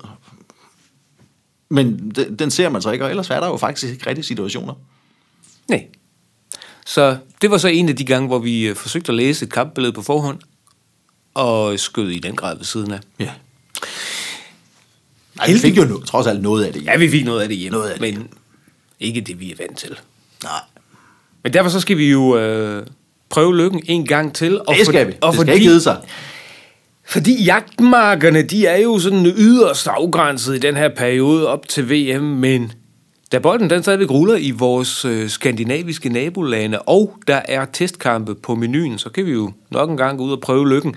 Men 1.70 2.12
den, 2.16 2.40
den 2.40 2.52
ser 2.52 2.70
man 2.70 2.82
så 2.82 2.92
ikke, 2.92 3.06
og 3.06 3.10
ellers 3.10 3.30
er 3.30 3.40
der 3.40 3.48
jo 3.48 3.58
faktisk 3.58 3.92
ikke 3.94 4.10
rigtig 4.10 4.26
situationer. 4.26 4.74
Nej. 5.70 5.88
Så 6.88 7.18
det 7.42 7.52
var 7.52 7.58
så 7.58 7.68
en 7.68 7.90
af 7.90 7.96
de 7.96 8.06
gange, 8.06 8.28
hvor 8.28 8.40
vi 8.40 8.68
øh, 8.68 8.76
forsøgte 8.76 9.12
at 9.12 9.16
læse 9.16 9.46
et 9.46 9.52
kampbillede 9.52 9.94
på 9.94 10.02
forhånd, 10.02 10.40
og 11.34 11.80
skød 11.80 12.10
i 12.10 12.20
den 12.20 12.36
grad 12.36 12.58
ved 12.58 12.66
siden 12.66 12.92
af. 12.92 13.00
Ja. 13.20 13.32
Ej, 15.40 15.52
vi 15.52 15.60
fik 15.60 15.78
jo 15.78 15.84
no, 15.84 16.00
trods 16.00 16.28
alt 16.28 16.42
noget 16.42 16.66
af 16.66 16.74
det. 16.74 16.86
Ja, 16.86 16.98
vi 16.98 17.10
fik 17.10 17.26
noget 17.26 17.42
af 17.42 17.48
det 17.48 17.58
hjemme, 17.58 17.78
Noget 17.78 17.90
af 17.90 18.00
det 18.00 18.16
men 18.16 18.28
ikke 19.00 19.22
det, 19.22 19.40
vi 19.40 19.52
er 19.52 19.56
vant 19.60 19.78
til. 19.78 20.00
Nej. 20.44 20.60
Men 21.44 21.54
derfor 21.54 21.70
så 21.70 21.80
skal 21.80 21.98
vi 21.98 22.12
jo 22.12 22.38
øh, 22.38 22.88
prøve 23.30 23.58
lykken 23.58 23.82
en 23.86 24.06
gang 24.06 24.36
til. 24.36 24.60
Og 24.60 24.76
Det 24.76 24.86
skal 24.86 25.08
vi. 25.08 25.14
Og 25.22 25.28
det 25.28 25.34
skal 25.34 25.46
fordi, 25.46 25.52
ikke 25.52 25.66
hedde 25.66 25.82
sig. 25.82 26.02
Fordi 27.06 27.44
jagtmarkerne, 27.44 28.42
de 28.42 28.66
er 28.66 28.78
jo 28.78 29.00
sådan 29.00 29.26
yderst 29.26 29.88
afgrænset 29.88 30.56
i 30.56 30.60
den 30.60 30.76
her 30.76 30.90
periode 30.90 31.48
op 31.48 31.68
til 31.68 31.90
VM, 31.90 32.24
men 32.24 32.72
da 33.32 33.40
bolden 33.40 33.70
den 33.70 33.84
stadigvæk 33.84 34.10
ruller 34.12 34.36
i 34.36 34.52
vores 34.52 35.06
øh, 35.06 35.30
skandinaviske 35.30 36.10
nabolande, 36.10 36.80
og 36.80 37.14
der 37.28 37.42
er 37.46 37.66
testkampe 37.66 38.36
på 38.36 38.56
menuen, 38.56 38.98
så 38.98 39.10
kan 39.10 39.26
vi 39.26 39.32
jo 39.32 39.52
nok 39.72 39.90
en 39.90 39.98
gang 39.98 40.18
gå 40.18 40.24
ud 40.24 40.32
og 40.32 40.42
prøve 40.42 40.70
lykken. 40.70 40.96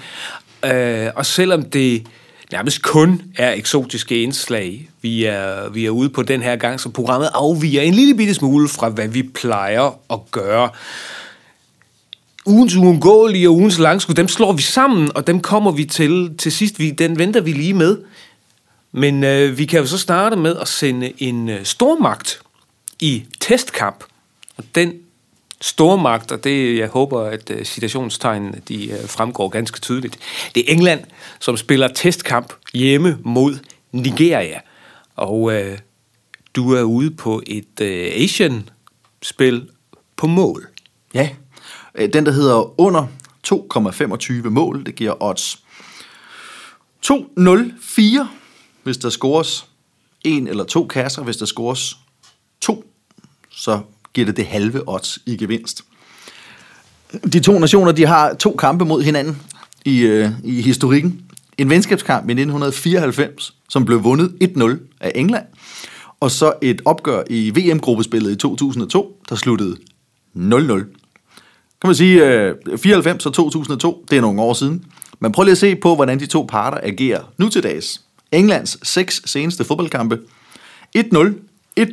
Øh, 0.64 1.06
og 1.14 1.26
selvom 1.26 1.62
det 1.62 2.06
nærmest 2.52 2.82
kun 2.82 3.22
er 3.36 3.52
eksotiske 3.52 4.22
indslag, 4.22 4.90
vi 5.02 5.24
er, 5.24 5.68
vi 5.70 5.86
er 5.86 5.90
ude 5.90 6.08
på 6.08 6.22
den 6.22 6.42
her 6.42 6.56
gang, 6.56 6.80
så 6.80 6.88
programmet 6.88 7.28
afviger 7.34 7.82
en 7.82 7.94
lille 7.94 8.14
bitte 8.14 8.34
smule 8.34 8.68
fra, 8.68 8.88
hvad 8.88 9.08
vi 9.08 9.22
plejer 9.22 9.98
at 10.12 10.18
gøre 10.30 10.68
ugens 12.46 12.76
uundgåelige 12.76 13.48
og 13.48 13.54
ugens 13.54 13.78
langskud, 13.78 14.14
dem 14.14 14.28
slår 14.28 14.52
vi 14.52 14.62
sammen, 14.62 15.10
og 15.14 15.26
dem 15.26 15.40
kommer 15.40 15.70
vi 15.70 15.84
til 15.84 16.30
til 16.38 16.52
sidst. 16.52 16.78
Vi, 16.78 16.90
den 16.90 17.18
venter 17.18 17.40
vi 17.40 17.52
lige 17.52 17.74
med. 17.74 17.98
Men 18.92 19.24
øh, 19.24 19.58
vi 19.58 19.64
kan 19.66 19.80
jo 19.80 19.86
så 19.86 19.98
starte 19.98 20.36
med 20.36 20.56
at 20.56 20.68
sende 20.68 21.12
en 21.18 21.48
øh, 21.48 21.64
stormagt 21.64 22.42
i 23.00 23.24
testkamp. 23.40 24.04
Og 24.56 24.64
den 24.74 24.92
stormagt, 25.60 26.32
og 26.32 26.44
det 26.44 26.78
jeg 26.78 26.88
håber, 26.88 27.22
at 27.22 27.50
øh, 27.50 27.64
citationstegnene 27.64 28.60
de, 28.68 28.90
øh, 28.90 29.08
fremgår 29.08 29.48
ganske 29.48 29.80
tydeligt, 29.80 30.18
det 30.54 30.64
er 30.68 30.74
England, 30.74 31.04
som 31.40 31.56
spiller 31.56 31.88
testkamp 31.88 32.52
hjemme 32.74 33.18
mod 33.24 33.58
Nigeria. 33.92 34.60
Og 35.16 35.52
øh, 35.52 35.78
du 36.54 36.74
er 36.74 36.82
ude 36.82 37.10
på 37.10 37.42
et 37.46 37.80
øh, 37.80 38.12
Asian-spil 38.14 39.68
på 40.16 40.26
mål. 40.26 40.68
Ja. 41.14 41.28
Øh, 41.94 42.12
den, 42.12 42.26
der 42.26 42.32
hedder 42.32 42.80
under 42.80 43.06
2,25 44.44 44.48
mål, 44.48 44.86
det 44.86 44.94
giver 44.94 45.22
odds 45.22 45.64
204 47.02 48.28
hvis 48.90 48.98
der 48.98 49.10
scores 49.10 49.66
en 50.24 50.46
eller 50.46 50.64
to 50.64 50.86
kasser. 50.86 51.22
Hvis 51.22 51.36
der 51.36 51.46
scores 51.46 51.96
to, 52.60 52.84
så 53.50 53.80
giver 54.14 54.26
det 54.26 54.36
det 54.36 54.46
halve 54.46 54.88
odds 54.88 55.18
i 55.26 55.36
gevinst. 55.36 55.84
De 57.32 57.40
to 57.40 57.58
nationer, 57.58 57.92
de 57.92 58.06
har 58.06 58.34
to 58.34 58.56
kampe 58.56 58.84
mod 58.84 59.02
hinanden 59.02 59.42
i, 59.84 60.00
øh, 60.00 60.30
i 60.44 60.62
historikken. 60.62 61.22
En 61.58 61.70
venskabskamp 61.70 62.28
i 62.28 62.32
1994, 62.32 63.54
som 63.68 63.84
blev 63.84 64.04
vundet 64.04 64.34
1-0 64.40 64.78
af 65.00 65.12
England. 65.14 65.46
Og 66.20 66.30
så 66.30 66.52
et 66.62 66.82
opgør 66.84 67.22
i 67.30 67.50
VM-gruppespillet 67.50 68.30
i 68.30 68.36
2002, 68.36 69.20
der 69.28 69.36
sluttede 69.36 69.76
0-0 70.34 71.00
kan 71.80 71.88
man 71.88 71.94
sige, 71.94 72.26
øh, 72.26 72.54
94 72.78 73.26
og 73.26 73.34
2002, 73.34 74.04
det 74.10 74.16
er 74.16 74.20
nogle 74.20 74.42
år 74.42 74.52
siden. 74.52 74.84
Men 75.20 75.32
prøv 75.32 75.42
lige 75.42 75.52
at 75.52 75.58
se 75.58 75.76
på, 75.76 75.94
hvordan 75.94 76.20
de 76.20 76.26
to 76.26 76.46
parter 76.48 76.78
agerer 76.82 77.22
nu 77.38 77.48
til 77.48 77.62
dags. 77.62 78.00
Englands 78.32 78.88
seks 78.88 79.22
seneste 79.24 79.64
fodboldkampe 79.64 80.18
1-0, 80.98 81.02
1-0, 81.80 81.84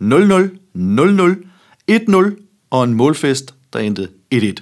0-0, 0.00 0.50
0-0, 0.74 1.36
1-0 1.90 2.46
og 2.70 2.84
en 2.84 2.94
målfest, 2.94 3.54
der 3.72 3.78
endte 3.78 4.08
1-1. 4.34 4.54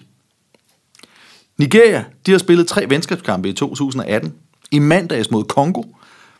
Nigeria, 1.59 2.05
de 2.27 2.31
har 2.31 2.39
spillet 2.39 2.67
tre 2.67 2.89
venskabskampe 2.89 3.49
i 3.49 3.53
2018. 3.53 4.35
I 4.71 4.79
mandags 4.79 5.31
mod 5.31 5.45
Kongo, 5.45 5.83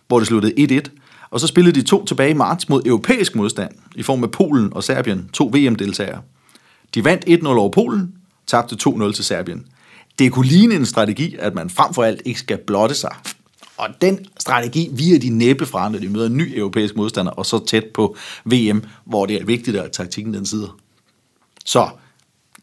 hvor 0.09 0.19
det 0.19 0.29
sluttede 0.29 0.81
1-1. 0.87 1.01
Og 1.31 1.41
så 1.41 1.47
spillede 1.47 1.81
de 1.81 1.87
to 1.87 2.05
tilbage 2.05 2.31
i 2.31 2.35
marts 2.35 2.69
mod 2.69 2.83
europæisk 2.87 3.35
modstand, 3.35 3.71
i 3.95 4.03
form 4.03 4.25
af 4.25 4.31
Polen 4.31 4.73
og 4.73 4.85
Serbien, 4.85 5.29
to 5.33 5.51
VM-deltagere. 5.55 6.23
De 6.95 7.05
vandt 7.05 7.25
1-0 7.25 7.47
over 7.47 7.71
Polen, 7.71 8.15
tabte 8.47 8.77
2-0 8.89 9.13
til 9.13 9.25
Serbien. 9.25 9.67
Det 10.19 10.33
kunne 10.33 10.47
ligne 10.47 10.75
en 10.75 10.87
strategi, 10.87 11.37
at 11.39 11.55
man 11.55 11.71
frem 11.71 11.95
for 11.95 12.03
alt 12.03 12.23
ikke 12.25 12.41
skal 12.41 12.59
blotte 12.67 12.95
sig. 12.95 13.17
Og 13.77 13.89
den 14.01 14.27
strategi 14.41 14.89
via 14.93 15.19
de 15.19 15.29
næppe 15.31 15.67
fra, 15.67 15.89
når 15.89 15.99
de 15.99 16.09
møder 16.09 16.27
en 16.27 16.37
ny 16.37 16.59
europæisk 16.59 16.97
modstander, 16.97 17.33
og 17.33 17.47
så 17.47 17.67
tæt 17.67 17.85
på 17.95 18.17
VM, 18.45 18.85
hvor 19.05 19.27
det 19.27 19.41
er 19.41 19.45
vigtigt, 19.45 19.77
at 19.77 19.93
taktikken 19.93 20.35
den 20.35 20.47
sidder. 20.47 20.79
Så 21.65 21.89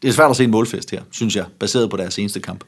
det 0.02 0.08
er 0.08 0.12
svært 0.12 0.30
at 0.30 0.36
se 0.36 0.44
en 0.44 0.50
målfest 0.50 0.90
her, 0.90 1.02
synes 1.10 1.36
jeg, 1.36 1.46
baseret 1.58 1.90
på 1.90 1.96
deres 1.96 2.14
seneste 2.14 2.40
kamp. 2.40 2.64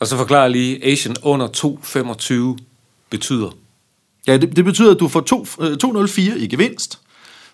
Og 0.00 0.06
så 0.06 0.16
forklarer 0.16 0.48
lige, 0.48 0.84
Asian 0.84 1.16
under 1.22 1.48
2,25 2.58 2.64
betyder. 3.10 3.50
Ja, 4.26 4.36
det, 4.36 4.56
det 4.56 4.64
betyder, 4.64 4.94
at 4.94 5.00
du 5.00 5.08
får 5.08 5.20
to- 5.20 5.46
øh, 5.60 5.76
2-0-4 5.84 6.20
i 6.38 6.46
gevinst, 6.46 6.98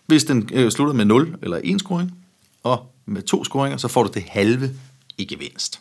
hvis 0.06 0.24
den 0.24 0.48
øh, 0.52 0.70
slutter 0.70 0.94
med 0.94 1.04
0 1.04 1.36
eller 1.42 1.60
1 1.64 1.80
scoring. 1.80 2.18
Og 2.62 2.92
med 3.06 3.22
to 3.22 3.44
scoringer, 3.44 3.76
så 3.76 3.88
får 3.88 4.02
du 4.02 4.10
det 4.14 4.22
halve 4.28 4.70
i 5.18 5.24
gevinst. 5.24 5.80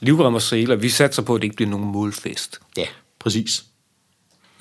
Livrem 0.00 0.34
og 0.34 0.42
Sæler, 0.42 0.76
vi 0.76 0.88
satser 0.88 1.22
på, 1.22 1.34
at 1.34 1.42
det 1.42 1.46
ikke 1.46 1.56
bliver 1.56 1.70
nogen 1.70 1.92
målfest. 1.92 2.60
Ja, 2.76 2.86
præcis. 3.18 3.64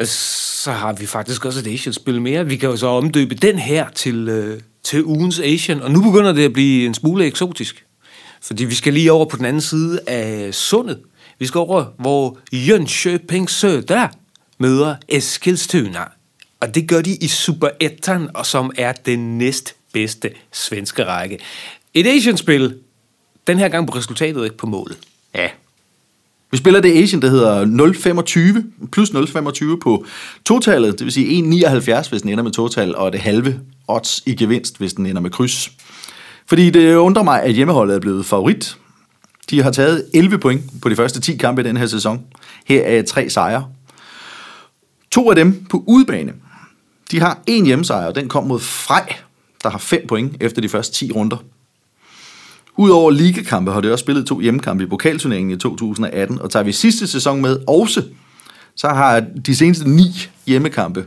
Så 0.06 0.72
har 0.72 0.94
vi 0.94 1.06
faktisk 1.06 1.46
også 1.46 1.60
et 1.60 1.68
Asian-spil 1.68 2.22
mere. 2.22 2.46
Vi 2.46 2.56
kan 2.58 2.70
jo 2.70 2.78
så 2.78 2.88
omdøbe 2.88 3.36
den 3.36 3.60
her 3.60 3.90
til, 3.90 4.30
øh, 4.30 4.62
til 4.84 5.06
ugens 5.06 5.40
Asian, 5.40 5.82
og 5.82 5.92
nu 5.92 6.02
begynder 6.02 6.32
det 6.32 6.46
at 6.46 6.54
blive 6.54 6.86
en 6.86 6.94
smule 6.94 7.26
eksotisk. 7.26 7.86
Fordi 8.42 8.66
vi 8.66 8.76
skal 8.76 8.94
lige 8.94 9.12
over 9.12 9.26
på 9.26 9.38
den 9.38 9.46
anden 9.46 9.62
side 9.62 10.00
af 10.08 10.54
sundet. 10.54 11.00
Vi 11.40 11.48
skal 11.48 11.60
over, 11.60 11.86
hvor 12.00 12.38
Jönköping 12.54 13.48
Södra 13.50 14.08
møder 14.58 14.96
Eskilstuna. 15.10 16.04
Og 16.60 16.76
det 16.76 16.88
gør 16.90 17.02
de 17.02 17.16
i 17.16 17.28
Super 17.28 17.70
Ettan, 17.80 18.30
og 18.34 18.46
som 18.46 18.72
er 18.78 18.92
den 18.92 19.38
næst 19.38 19.76
bedste 19.94 20.32
svenske 20.52 21.06
række. 21.06 21.40
Et 21.94 22.08
Asian-spil, 22.08 22.78
den 23.48 23.58
her 23.58 23.70
gang 23.70 23.88
på 23.88 23.96
resultatet, 23.96 24.44
ikke 24.44 24.58
på 24.58 24.68
målet. 24.68 24.98
Ja. 25.36 25.48
Vi 26.52 26.58
spiller 26.58 26.82
det 26.82 27.04
Asian, 27.04 27.22
der 27.22 27.30
hedder 27.30 27.66
0,25, 27.66 28.88
plus 28.92 29.10
0,25 29.10 29.80
på 29.80 30.06
totallet, 30.46 31.00
det 31.00 31.06
vil 31.06 31.14
sige 31.14 31.44
1,79, 31.70 32.10
hvis 32.10 32.22
den 32.22 32.30
ender 32.30 32.44
med 32.44 32.52
total, 32.52 32.96
og 32.96 33.12
det 33.12 33.22
halve 33.22 33.60
odds 33.88 34.24
i 34.26 34.36
gevinst, 34.36 34.78
hvis 34.78 34.94
den 34.94 35.06
ender 35.06 35.22
med 35.22 35.32
kryds. 35.32 35.72
Fordi 36.46 36.70
det 36.70 36.96
undrer 36.96 37.24
mig, 37.24 37.44
at 37.44 37.54
hjemmeholdet 37.54 37.96
er 37.96 38.00
blevet 38.00 38.26
favorit. 38.26 38.78
De 39.50 39.64
har 39.64 39.72
taget 39.72 40.06
11 40.14 40.38
point 40.38 40.64
på 40.82 40.90
de 40.90 40.96
første 40.96 41.22
10 41.22 41.38
kampe 41.38 41.62
i 41.62 41.66
den 41.66 41.78
her 41.78 41.86
sæson. 41.86 42.26
Her 42.66 42.84
er 42.84 43.02
tre 43.02 43.30
sejre. 43.30 43.68
To 45.12 45.30
af 45.30 45.36
dem 45.36 45.66
på 45.70 45.84
udebane. 45.88 46.34
De 47.12 47.20
har 47.20 47.40
en 47.48 47.66
hjemmesejr, 47.66 48.08
og 48.08 48.16
den 48.16 48.30
kom 48.30 48.44
mod 48.44 48.60
Frej, 48.60 49.16
der 49.64 49.70
har 49.70 49.78
5 49.78 50.08
point 50.08 50.38
efter 50.40 50.62
de 50.62 50.70
første 50.70 50.94
10 50.94 51.12
runder. 51.12 51.38
Udover 52.80 53.12
ligakampe 53.12 53.72
har 53.72 53.82
det 53.82 53.92
også 53.92 54.04
spillet 54.04 54.26
to 54.26 54.40
hjemmekampe 54.40 54.84
i 54.84 54.88
pokalturneringen 54.88 55.52
i 55.52 55.58
2018, 55.58 56.42
og 56.42 56.52
tager 56.52 56.64
vi 56.64 56.72
sidste 56.72 57.08
sæson 57.08 57.42
med 57.42 57.60
også, 57.68 58.04
så 58.76 58.88
har 58.88 59.20
de 59.46 59.56
seneste 59.56 59.90
ni 59.90 60.04
hjemmekampe 60.48 61.06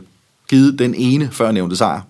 givet 0.49 0.79
den 0.79 0.95
ene 0.95 1.29
førnævnte 1.31 1.75
sejr. 1.75 2.01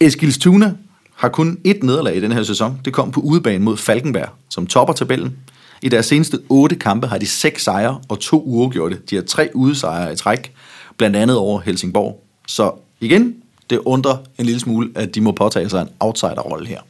Eskilstuna 0.00 0.74
har 1.14 1.28
kun 1.28 1.58
et 1.64 1.82
nederlag 1.82 2.16
i 2.16 2.20
den 2.20 2.32
her 2.32 2.42
sæson. 2.42 2.80
Det 2.84 2.92
kom 2.92 3.10
på 3.10 3.20
udebane 3.20 3.64
mod 3.64 3.76
Falkenberg, 3.76 4.28
som 4.50 4.66
topper 4.66 4.94
tabellen. 4.94 5.36
I 5.82 5.88
deres 5.88 6.06
seneste 6.06 6.38
otte 6.48 6.76
kampe 6.76 7.06
har 7.06 7.18
de 7.18 7.26
seks 7.26 7.64
sejre 7.64 8.00
og 8.08 8.20
to 8.20 8.42
uafgjorte. 8.42 8.98
De 9.10 9.14
har 9.14 9.22
tre 9.22 9.50
udesejre 9.54 10.12
i 10.12 10.16
træk, 10.16 10.52
blandt 10.96 11.16
andet 11.16 11.36
over 11.36 11.60
Helsingborg. 11.60 12.24
Så 12.46 12.72
igen, 13.00 13.34
det 13.70 13.78
undrer 13.78 14.16
en 14.38 14.46
lille 14.46 14.60
smule, 14.60 14.90
at 14.94 15.14
de 15.14 15.20
må 15.20 15.32
påtage 15.32 15.68
sig 15.68 15.82
en 15.82 15.88
outsider-rolle 16.00 16.66
her. 16.66 16.80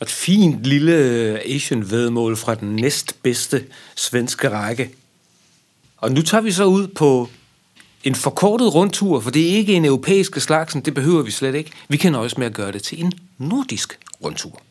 Og 0.00 0.04
et 0.04 0.10
fint 0.10 0.64
lille 0.64 0.94
Asian-vedmål 1.54 2.36
fra 2.36 2.54
den 2.54 2.76
næstbedste 2.76 3.64
svenske 3.96 4.50
række. 4.50 4.90
Og 5.96 6.12
nu 6.12 6.22
tager 6.22 6.40
vi 6.42 6.52
så 6.52 6.64
ud 6.64 6.86
på 6.86 7.28
en 8.04 8.14
forkortet 8.14 8.74
rundtur, 8.74 9.20
for 9.20 9.30
det 9.30 9.52
er 9.52 9.56
ikke 9.56 9.74
en 9.74 9.84
europæisk 9.84 10.40
slagsen, 10.40 10.80
det 10.80 10.94
behøver 10.94 11.22
vi 11.22 11.30
slet 11.30 11.54
ikke. 11.54 11.70
Vi 11.88 11.96
kan 11.96 12.12
nøjes 12.12 12.38
med 12.38 12.46
at 12.46 12.54
gøre 12.54 12.72
det 12.72 12.82
til 12.82 13.04
en 13.04 13.12
nordisk 13.38 13.98
rundtur. 14.24 14.62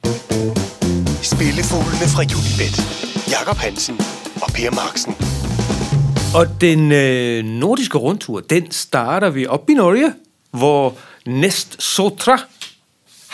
Spillefuglene 1.22 2.08
fra 2.14 2.22
Unibet. 2.22 3.08
Jakob 3.32 3.58
Hansen 3.58 4.00
og 4.42 4.52
Per 4.54 4.72
Marksen. 4.72 5.16
Og 6.36 6.62
den 6.62 6.92
øh, 6.92 7.44
nordiske 7.44 7.98
rundtur, 7.98 8.40
den 8.40 8.72
starter 8.72 9.30
vi 9.30 9.46
op 9.46 9.70
i 9.70 9.74
Norge, 9.74 10.14
hvor 10.52 10.96
Næst 11.26 11.84
Sotra 11.84 12.40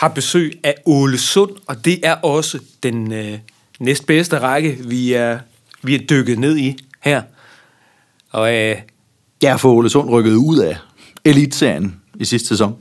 har 0.04 0.10
besøg 0.10 0.60
af 0.64 0.76
Ålesund, 0.86 1.52
og 1.68 1.86
det 1.86 2.00
er 2.04 2.14
også 2.14 2.60
den 2.84 3.14
øh, 3.14 3.38
næstbedste 3.80 4.40
række, 4.40 4.78
vi 4.86 5.14
er, 5.14 5.40
vi 5.84 5.96
er 5.96 6.00
dykket 6.00 6.40
ned 6.40 6.58
i 6.58 6.78
her. 7.02 7.22
Og, 8.32 8.56
øh, 8.56 8.76
Ja, 9.44 9.56
for 9.56 9.72
Ole 9.74 9.90
Sund 9.90 10.10
rykket 10.10 10.34
ud 10.36 10.58
af 10.58 10.78
Elitserien 11.26 11.96
i 12.20 12.26
sidste 12.26 12.48
sæson. 12.48 12.76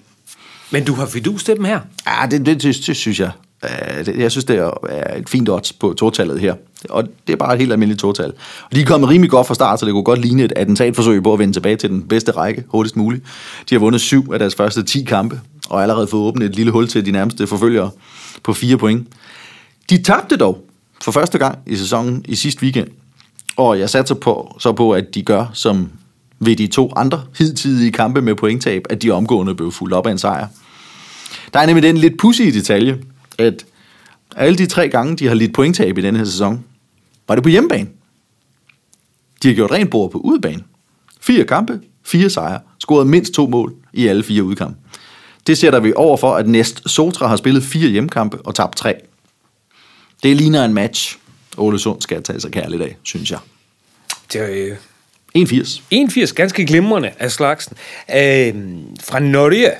men 0.70 0.84
du 0.84 0.94
har 0.94 1.06
fidus 1.06 1.44
til 1.44 1.56
dem 1.56 1.64
her. 1.64 1.80
Ja, 2.06 2.26
det, 2.30 2.46
det, 2.46 2.62
det, 2.62 2.86
det 2.86 2.96
synes 2.96 3.20
jeg. 3.20 3.30
Øh, 3.64 4.20
Jeg 4.20 4.30
synes, 4.30 4.44
det 4.44 4.56
er 4.58 5.16
et 5.16 5.28
fint 5.28 5.48
odds 5.48 5.72
på 5.72 5.94
totallet 5.98 6.40
her. 6.40 6.54
Og 6.90 7.04
det 7.26 7.32
er 7.32 7.36
bare 7.36 7.52
et 7.54 7.58
helt 7.58 7.72
almindeligt 7.72 8.00
total. 8.00 8.32
Og 8.70 8.76
de 8.76 8.80
er 8.80 8.84
kommet 8.84 9.08
rimelig 9.10 9.30
godt 9.30 9.46
fra 9.46 9.54
start, 9.54 9.80
så 9.80 9.86
det 9.86 9.92
kunne 9.92 10.04
godt 10.04 10.20
ligne 10.20 10.44
et 10.44 10.52
attentatforsøg 10.56 11.22
på 11.22 11.32
at 11.32 11.38
vende 11.38 11.54
tilbage 11.54 11.76
til 11.76 11.90
den 11.90 12.02
bedste 12.08 12.32
række 12.32 12.64
hurtigst 12.68 12.96
muligt. 12.96 13.24
De 13.70 13.74
har 13.74 13.80
vundet 13.80 14.00
syv 14.00 14.32
af 14.32 14.38
deres 14.38 14.54
første 14.54 14.82
10 14.82 15.04
kampe, 15.04 15.40
og 15.68 15.82
allerede 15.82 16.06
fået 16.06 16.22
åbnet 16.22 16.46
et 16.46 16.56
lille 16.56 16.72
hul 16.72 16.88
til 16.88 17.06
de 17.06 17.10
nærmeste 17.10 17.46
forfølgere 17.46 17.90
på 18.42 18.52
fire 18.52 18.78
point. 18.78 19.08
De 19.90 20.02
tabte 20.02 20.36
dog 20.36 20.64
for 21.02 21.12
første 21.12 21.38
gang 21.38 21.58
i 21.66 21.76
sæsonen 21.76 22.24
i 22.28 22.34
sidste 22.34 22.62
weekend. 22.62 22.88
Og 23.56 23.78
jeg 23.78 23.90
satser 23.90 24.14
på, 24.14 24.56
så 24.58 24.72
på, 24.72 24.92
at 24.92 25.14
de 25.14 25.22
gør 25.22 25.46
som 25.52 25.88
ved 26.38 26.56
de 26.56 26.66
to 26.66 26.92
andre 26.96 27.22
hidtidige 27.38 27.92
kampe 27.92 28.22
med 28.22 28.34
pointtab, 28.34 28.82
at 28.90 29.02
de 29.02 29.10
omgående 29.10 29.54
blev 29.54 29.72
fuldt 29.72 29.94
op 29.94 30.06
af 30.06 30.10
en 30.10 30.18
sejr. 30.18 30.46
Der 31.54 31.60
er 31.60 31.66
nemlig 31.66 31.82
den 31.82 31.96
lidt 31.96 32.18
pussy 32.18 32.42
detalje, 32.42 32.98
at 33.38 33.64
alle 34.36 34.58
de 34.58 34.66
tre 34.66 34.88
gange, 34.88 35.16
de 35.16 35.26
har 35.26 35.34
lidt 35.34 35.54
pointtab 35.54 35.98
i 35.98 36.00
denne 36.00 36.18
her 36.18 36.24
sæson, 36.24 36.64
var 37.28 37.34
det 37.34 37.42
på 37.42 37.48
hjemmebane. 37.48 37.88
De 39.42 39.48
har 39.48 39.54
gjort 39.54 39.70
rent 39.70 39.90
bord 39.90 40.10
på 40.10 40.18
udebane. 40.18 40.62
Fire 41.20 41.44
kampe, 41.44 41.80
fire 42.04 42.30
sejre, 42.30 42.60
scoret 42.78 43.06
mindst 43.06 43.32
to 43.32 43.46
mål 43.46 43.74
i 43.92 44.06
alle 44.06 44.22
fire 44.22 44.42
udkampe. 44.42 44.78
Det 45.46 45.58
sætter 45.58 45.80
vi 45.80 45.92
over 45.96 46.16
for, 46.16 46.34
at 46.34 46.48
Næst 46.48 46.90
Sotra 46.90 47.26
har 47.26 47.36
spillet 47.36 47.62
fire 47.62 47.88
hjemmekampe 47.88 48.38
og 48.44 48.54
tabt 48.54 48.76
tre. 48.76 48.94
Det 50.22 50.36
ligner 50.36 50.64
en 50.64 50.74
match, 50.74 51.18
Ole 51.56 51.78
Sund 51.78 52.00
skal 52.00 52.22
tage 52.22 52.40
sig 52.40 52.52
kærligt 52.52 52.82
af, 52.82 52.96
synes 53.02 53.30
jeg. 53.30 53.38
Det 54.32 54.40
er, 54.40 54.70
øh, 54.70 54.76
81. 55.34 55.82
81, 55.90 56.32
ganske 56.32 56.66
glimrende 56.66 57.12
af 57.18 57.32
slagsen. 57.32 57.76
Øh, 58.10 58.54
fra 59.00 59.18
Norge, 59.18 59.70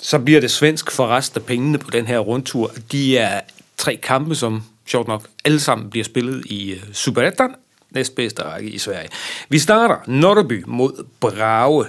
så 0.00 0.18
bliver 0.18 0.40
det 0.40 0.50
svensk 0.50 0.90
for 0.90 1.06
resten 1.06 1.40
af 1.40 1.46
pengene 1.46 1.78
på 1.78 1.90
den 1.90 2.06
her 2.06 2.18
rundtur. 2.18 2.72
De 2.92 3.18
er 3.18 3.40
tre 3.76 3.96
kampe, 3.96 4.34
som 4.34 4.62
sjovt 4.86 5.08
nok 5.08 5.28
alle 5.44 5.60
sammen 5.60 5.90
bliver 5.90 6.04
spillet 6.04 6.46
i 6.46 6.72
uh, 6.72 6.92
Superettan, 6.92 7.54
næstbedste 7.90 8.42
række 8.42 8.70
i 8.70 8.78
Sverige. 8.78 9.08
Vi 9.48 9.58
starter 9.58 9.96
Norrby 10.06 10.64
mod 10.66 11.04
Brage. 11.20 11.84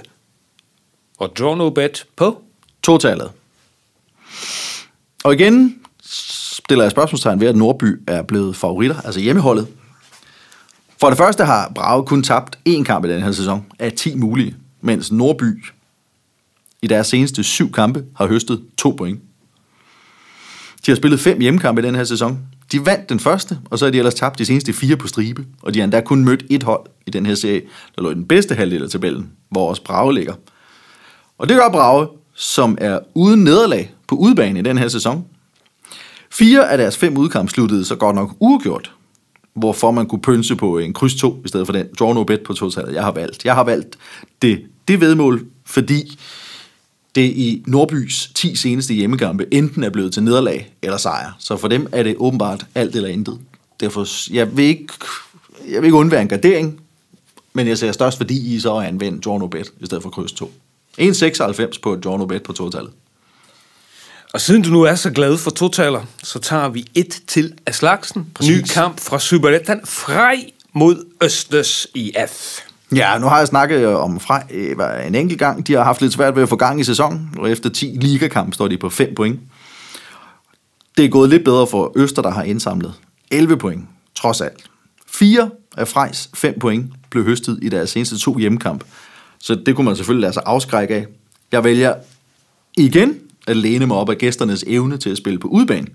Og 1.18 1.38
draw 1.38 1.56
no 1.56 1.70
bet 1.70 2.06
på 2.16 2.42
Totallet. 2.84 3.32
Og 5.24 5.34
igen 5.34 5.80
stiller 6.04 6.84
jeg 6.84 6.92
spørgsmålstegn 6.92 7.40
ved, 7.40 7.48
at 7.48 7.56
Nordby 7.56 8.02
er 8.08 8.22
blevet 8.22 8.56
favoritter, 8.56 9.02
altså 9.02 9.20
hjemmeholdet. 9.20 9.68
For 11.00 11.08
det 11.10 11.18
første 11.18 11.46
har 11.46 11.72
Brage 11.76 12.06
kun 12.06 12.24
tabt 12.24 12.60
én 12.70 12.84
kamp 12.84 13.06
i 13.06 13.10
den 13.10 13.22
her 13.22 13.32
sæson 13.32 13.66
af 13.80 13.92
10 13.92 14.16
mulige, 14.16 14.56
mens 14.82 15.12
Nordby 15.12 15.66
i 16.82 16.88
deres 16.88 17.08
seneste 17.08 17.44
syv 17.44 17.72
kampe 17.72 18.06
har 18.16 18.28
høstet 18.28 18.64
to 18.78 18.90
point. 18.90 19.22
De 20.86 20.92
har 20.92 20.96
spillet 20.96 21.20
fem 21.20 21.40
hjemmekampe 21.40 21.82
i 21.82 21.86
den 21.86 21.96
her 21.96 22.04
sæson. 22.04 22.40
De 22.72 22.86
vandt 22.86 23.10
den 23.10 23.20
første, 23.20 23.60
og 23.70 23.80
så 23.80 23.86
har 23.86 23.92
de 23.92 23.98
ellers 23.98 24.14
tabt 24.14 24.40
de 24.40 24.46
seneste 24.46 24.74
fire 24.74 24.98
på 24.98 25.08
stribe. 25.08 25.46
Og 25.62 25.74
de 25.74 25.80
har 25.80 25.84
endda 25.84 26.02
kun 26.02 26.26
mødt 26.26 26.44
et 26.50 26.64
hold 26.64 26.86
i 27.06 27.12
den 27.12 27.26
her 27.26 27.36
serie, 27.36 27.62
der 27.96 28.02
lå 28.02 28.10
i 28.10 28.14
den 28.14 28.26
bedste 28.26 28.56
halvdel 28.56 28.84
af 28.84 28.90
tabellen, 28.90 29.32
hvor 29.50 29.70
også 29.70 29.84
Brage 29.84 30.14
ligger. 30.14 30.34
Og 31.38 31.50
det 31.50 31.58
gør 31.58 31.70
Brage, 31.70 32.08
som 32.40 32.78
er 32.82 33.00
uden 33.14 33.44
nederlag 33.44 33.94
på 34.08 34.16
udebane 34.16 34.60
i 34.60 34.62
den 34.62 34.78
her 34.78 34.88
sæson. 34.88 35.26
Fire 36.32 36.72
af 36.72 36.78
deres 36.78 36.98
fem 36.98 37.18
udkamp 37.18 37.50
sluttede 37.50 37.86
så 37.86 37.96
godt 37.96 38.16
nok 38.16 38.36
uafgjort, 38.40 38.92
hvorfor 39.54 39.92
man 39.92 40.06
kunne 40.06 40.22
pynse 40.22 40.56
på 40.56 40.78
en 40.78 40.94
kryds 40.94 41.16
2 41.16 41.42
i 41.46 41.48
stedet 41.48 41.66
for 41.66 41.74
den 41.74 41.88
draw 42.00 42.14
no 42.14 42.24
bet 42.24 42.44
på 42.44 42.54
totallet, 42.54 42.94
jeg 42.94 43.04
har 43.04 43.12
valgt. 43.12 43.46
Jeg 43.46 43.56
har 43.56 43.64
valgt 43.64 43.98
det 44.42 44.62
det 44.88 45.02
vedmål, 45.02 45.46
fordi 45.66 46.20
det 47.16 47.22
i 47.22 47.64
Nordbys 47.68 48.32
10 48.36 48.56
seneste 48.56 48.94
hjemmekampe 48.94 49.46
enten 49.52 49.84
er 49.84 49.90
blevet 49.90 50.14
til 50.14 50.24
nederlag 50.24 50.74
eller 50.82 50.98
sejr. 50.98 51.36
Så 51.40 51.58
for 51.58 51.68
dem 51.68 51.88
er 51.92 52.04
det 52.04 52.16
åbenbart 52.18 52.66
alt 52.76 52.96
eller 52.96 53.10
intet. 53.10 53.40
Derfor, 53.80 54.34
jeg 54.34 54.58
vil 54.58 54.66
ikke, 54.66 54.94
jeg 55.68 55.82
vil 55.82 55.88
ikke 55.88 55.98
undvære 55.98 56.22
en 56.22 56.28
gardering, 56.28 56.82
men 57.54 57.68
jeg 57.68 57.78
ser 57.78 57.92
størst 57.92 58.20
værdi 58.20 58.56
i 58.56 58.60
så 58.60 58.78
at 58.78 58.86
anvende 58.86 59.30
no 59.30 59.48
Bet 59.48 59.72
i 59.80 59.86
stedet 59.86 60.04
for 60.04 60.10
kryds 60.10 60.32
2. 60.32 60.52
1,96 61.00 61.80
på 61.82 61.98
Jorno 62.06 62.26
Bet 62.26 62.44
på 62.44 62.54
totallet. 62.54 62.92
Og 64.34 64.42
siden 64.42 64.62
du 64.62 64.70
nu 64.70 64.82
er 64.82 64.96
så 64.96 65.12
glad 65.12 65.38
for 65.38 65.52
totaler, 65.52 66.02
så 66.24 66.40
tager 66.40 66.70
vi 66.70 66.86
et 66.96 67.22
til 67.28 67.54
af 67.66 67.76
slagsen. 67.76 68.28
Præcis. 68.36 68.58
Ny 68.58 68.74
kamp 68.74 69.00
fra 69.00 69.20
Superettan. 69.20 69.82
Frej 69.86 70.46
mod 70.74 71.06
Østers 71.24 71.88
IF. 71.94 72.60
Ja, 72.96 73.18
nu 73.18 73.28
har 73.28 73.38
jeg 73.38 73.48
snakket 73.48 73.88
om 73.88 74.20
Frej 74.20 74.44
øh, 74.52 75.08
en 75.08 75.16
enkelt 75.16 75.40
gang. 75.40 75.68
De 75.68 75.74
har 75.74 75.84
haft 75.84 76.02
lidt 76.02 76.14
svært 76.14 76.36
ved 76.36 76.44
at 76.44 76.50
få 76.50 76.56
gang 76.56 76.80
i 76.80 76.84
sæsonen, 76.84 77.30
og 77.38 77.52
efter 77.52 77.70
10 77.70 77.86
ligakampe 77.86 78.54
står 78.54 78.68
de 78.68 78.78
på 78.78 78.90
5 78.90 79.16
point. 79.16 79.40
Det 80.98 81.06
er 81.06 81.10
gået 81.10 81.30
lidt 81.30 81.44
bedre 81.44 81.68
for 81.68 81.92
Øster, 81.96 82.22
der 82.22 82.30
har 82.30 82.44
indsamlet 82.44 82.94
11 83.32 83.58
point, 83.58 83.86
trods 84.16 84.42
alt. 84.42 84.64
Fire 85.08 85.50
af 85.78 85.88
Frejs 85.88 86.30
5 86.34 86.60
point 86.60 86.94
blev 87.10 87.24
høstet 87.24 87.60
i 87.62 87.70
deres 87.70 87.90
seneste 87.90 88.20
to 88.20 88.38
hjemmekamp. 88.38 88.84
Så 89.40 89.56
det 89.56 89.76
kunne 89.76 89.86
man 89.86 89.96
selvfølgelig 89.96 90.22
lade 90.22 90.34
sig 90.34 90.44
afskrække 90.46 90.96
af. 90.96 91.06
Jeg 91.52 91.64
vælger 91.64 91.96
igen 92.78 93.20
at 93.48 93.58
læne 93.58 93.86
mig 93.88 93.98
op 93.98 94.10
af 94.10 94.18
gæsternes 94.18 94.64
evne 94.68 94.98
til 94.98 95.10
at 95.10 95.18
spille 95.18 95.40
på 95.40 95.48
udebane. 95.48 95.88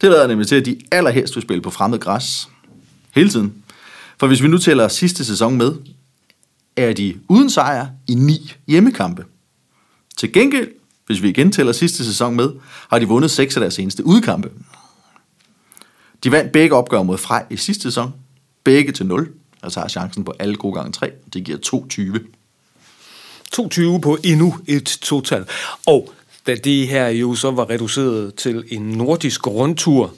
Det 0.00 0.10
lader 0.10 0.26
nemlig 0.26 0.48
til, 0.48 0.56
at 0.56 0.66
de 0.66 0.78
allerhelst 0.90 1.36
vil 1.36 1.42
spille 1.42 1.62
på 1.62 1.70
fremmed 1.70 1.98
græs. 1.98 2.48
Hele 3.14 3.30
tiden. 3.30 3.54
For 4.18 4.26
hvis 4.26 4.42
vi 4.42 4.48
nu 4.48 4.58
tæller 4.58 4.88
sidste 4.88 5.24
sæson 5.24 5.56
med, 5.56 5.72
er 6.76 6.92
de 6.92 7.14
uden 7.28 7.50
sejr 7.50 7.86
i 8.06 8.14
ni 8.14 8.52
hjemmekampe. 8.66 9.24
Til 10.16 10.32
gengæld, 10.32 10.68
hvis 11.06 11.22
vi 11.22 11.28
igen 11.28 11.52
tæller 11.52 11.72
sidste 11.72 12.04
sæson 12.04 12.36
med, 12.36 12.50
har 12.90 12.98
de 12.98 13.08
vundet 13.08 13.30
seks 13.30 13.56
af 13.56 13.60
deres 13.60 13.74
seneste 13.74 14.06
udkampe. 14.06 14.50
De 16.24 16.32
vandt 16.32 16.52
begge 16.52 16.76
opgør 16.76 17.02
mod 17.02 17.18
Frej 17.18 17.46
i 17.50 17.56
sidste 17.56 17.82
sæson. 17.82 18.12
Begge 18.64 18.92
til 18.92 19.06
0. 19.06 19.32
Altså 19.62 19.80
har 19.80 19.88
chancen 19.88 20.24
på 20.24 20.34
alle 20.38 20.56
gode 20.56 20.74
gange 20.74 20.92
3. 20.92 21.10
Det 21.32 21.44
giver 21.44 21.58
22. 21.58 22.20
22 23.52 24.00
på 24.00 24.18
endnu 24.24 24.54
et 24.66 24.98
total. 25.02 25.44
Og 25.86 26.12
da 26.46 26.54
det 26.54 26.88
her 26.88 27.08
jo 27.08 27.34
så 27.34 27.50
var 27.50 27.70
reduceret 27.70 28.34
til 28.34 28.64
en 28.68 28.82
nordisk 28.82 29.46
rundtur, 29.46 30.12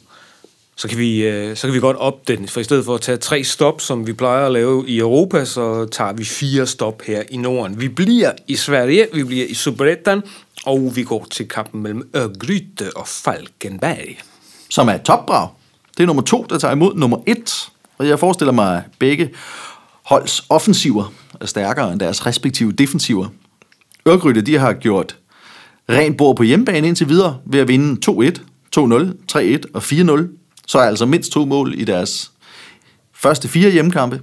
så 0.76 0.88
kan 0.88 0.98
vi, 0.98 1.22
øh, 1.26 1.56
så 1.56 1.66
kan 1.66 1.74
vi 1.74 1.80
godt 1.80 1.96
op 1.96 2.28
den. 2.28 2.48
For 2.48 2.60
i 2.60 2.64
stedet 2.64 2.84
for 2.84 2.94
at 2.94 3.00
tage 3.00 3.16
tre 3.18 3.44
stop, 3.44 3.80
som 3.80 4.06
vi 4.06 4.12
plejer 4.12 4.46
at 4.46 4.52
lave 4.52 4.88
i 4.88 4.98
Europa, 4.98 5.44
så 5.44 5.86
tager 5.86 6.12
vi 6.12 6.24
fire 6.24 6.66
stop 6.66 7.02
her 7.02 7.22
i 7.30 7.36
Norden. 7.36 7.80
Vi 7.80 7.88
bliver 7.88 8.32
i 8.48 8.56
Sverige, 8.56 9.06
vi 9.14 9.24
bliver 9.24 9.46
i 9.46 9.54
Superettan, 9.54 10.22
og 10.66 10.92
vi 10.94 11.02
går 11.02 11.26
til 11.30 11.48
kampen 11.48 11.82
mellem 11.82 12.10
Örgryte 12.16 12.96
og 12.96 13.08
Falkenberg. 13.08 14.16
Som 14.68 14.88
er 14.88 14.96
topbrag. 14.96 15.48
Det 15.96 16.02
er 16.02 16.06
nummer 16.06 16.22
to, 16.22 16.46
der 16.50 16.58
tager 16.58 16.72
imod 16.72 16.94
nummer 16.94 17.18
et. 17.26 17.68
Og 17.98 18.08
jeg 18.08 18.18
forestiller 18.18 18.52
mig, 18.52 18.82
begge 18.98 19.30
holds 20.02 20.44
offensiver 20.48 21.12
stærkere 21.44 21.92
end 21.92 22.00
deres 22.00 22.26
respektive 22.26 22.72
defensiver. 22.72 23.28
Ørgrytte, 24.08 24.40
de 24.40 24.58
har 24.58 24.72
gjort 24.72 25.16
rent 25.90 26.16
bord 26.16 26.36
på 26.36 26.42
hjemmebane 26.42 26.88
indtil 26.88 27.08
videre 27.08 27.38
ved 27.44 27.60
at 27.60 27.68
vinde 27.68 28.10
2-1, 28.10 28.40
2-0, 28.78 28.82
3-1 29.32 29.58
og 29.74 29.82
4-0. 29.82 30.38
Så 30.66 30.78
er 30.78 30.82
altså 30.82 31.06
mindst 31.06 31.32
to 31.32 31.44
mål 31.44 31.74
i 31.80 31.84
deres 31.84 32.32
første 33.12 33.48
fire 33.48 33.70
hjemmekampe. 33.70 34.20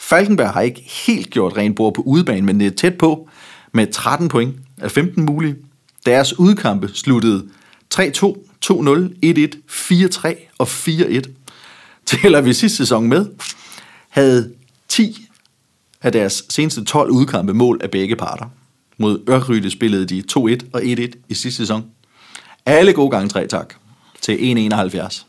Falkenberg 0.00 0.50
har 0.50 0.60
ikke 0.60 0.80
helt 1.06 1.30
gjort 1.30 1.56
rent 1.56 1.76
bord 1.76 1.94
på 1.94 2.02
udebane, 2.02 2.46
men 2.46 2.60
det 2.60 2.66
er 2.66 2.70
tæt 2.70 2.98
på 2.98 3.28
med 3.72 3.86
13 3.92 4.28
point 4.28 4.56
af 4.80 4.90
15 4.90 5.24
mulige. 5.24 5.56
Deres 6.06 6.38
udkampe 6.38 6.90
sluttede 6.94 7.44
3-2, 7.94 8.00
2-0, 8.00 8.04
1-1, 9.24 9.48
4-3 9.70 10.34
og 10.58 10.68
4-1. 10.68 11.20
Tæller 12.06 12.40
vi 12.40 12.52
sidste 12.52 12.76
sæson 12.76 13.08
med, 13.08 13.26
havde 14.08 14.52
10 14.88 15.28
af 16.04 16.12
deres 16.12 16.44
seneste 16.48 16.84
12 16.84 17.10
udkampe 17.10 17.54
mål 17.54 17.80
af 17.82 17.90
begge 17.90 18.16
parter. 18.16 18.46
Mod 18.98 19.20
Ørgryte 19.28 19.70
spillede 19.70 20.06
de 20.06 20.22
2-1 20.32 20.40
og 20.72 20.82
1-1 20.82 21.10
i 21.28 21.34
sidste 21.34 21.50
sæson. 21.50 21.84
Alle 22.66 22.92
gode 22.92 23.10
gange 23.10 23.28
3, 23.28 23.46
tak. 23.46 23.74
Til 24.20 24.36
1-71. 24.72 25.24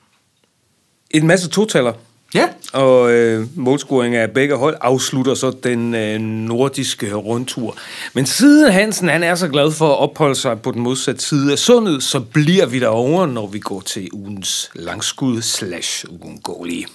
En 1.12 1.28
masse 1.28 1.50
totaler. 1.50 1.94
Ja. 2.36 2.48
Og 2.74 3.12
øh, 3.12 3.48
målscoring 3.56 4.16
af 4.16 4.32
begge 4.32 4.56
hold 4.56 4.76
afslutter 4.82 5.34
så 5.34 5.52
den 5.64 5.96
øh, 5.96 6.20
nordiske 6.20 7.14
rundtur. 7.14 7.78
Men 8.14 8.26
siden 8.26 8.72
Hansen 8.72 9.10
han 9.10 9.24
er 9.24 9.36
så 9.36 9.48
glad 9.48 9.72
for 9.72 9.90
at 9.90 9.98
opholde 9.98 10.36
sig 10.36 10.62
på 10.62 10.72
den 10.72 10.82
modsatte 10.82 11.24
side 11.24 11.52
af 11.52 11.60
sundet, 11.60 12.04
så 12.04 12.20
bliver 12.20 12.66
vi 12.66 12.80
derovre, 12.80 13.28
når 13.28 13.48
vi 13.48 13.60
går 13.60 13.82
til 13.82 14.10
ugens 14.14 14.70
langskud 14.76 15.42
slash 15.42 16.06
uundgåelige. 16.10 16.88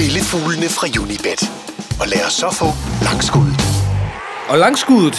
Spillefuglene 0.00 0.68
fra 0.68 0.86
Unibet. 1.02 1.42
Og 2.00 2.08
lad 2.08 2.26
os 2.26 2.32
så 2.32 2.50
få 2.54 2.66
langskuddet. 3.04 3.60
Og 4.48 4.58
langskuddet, 4.58 5.16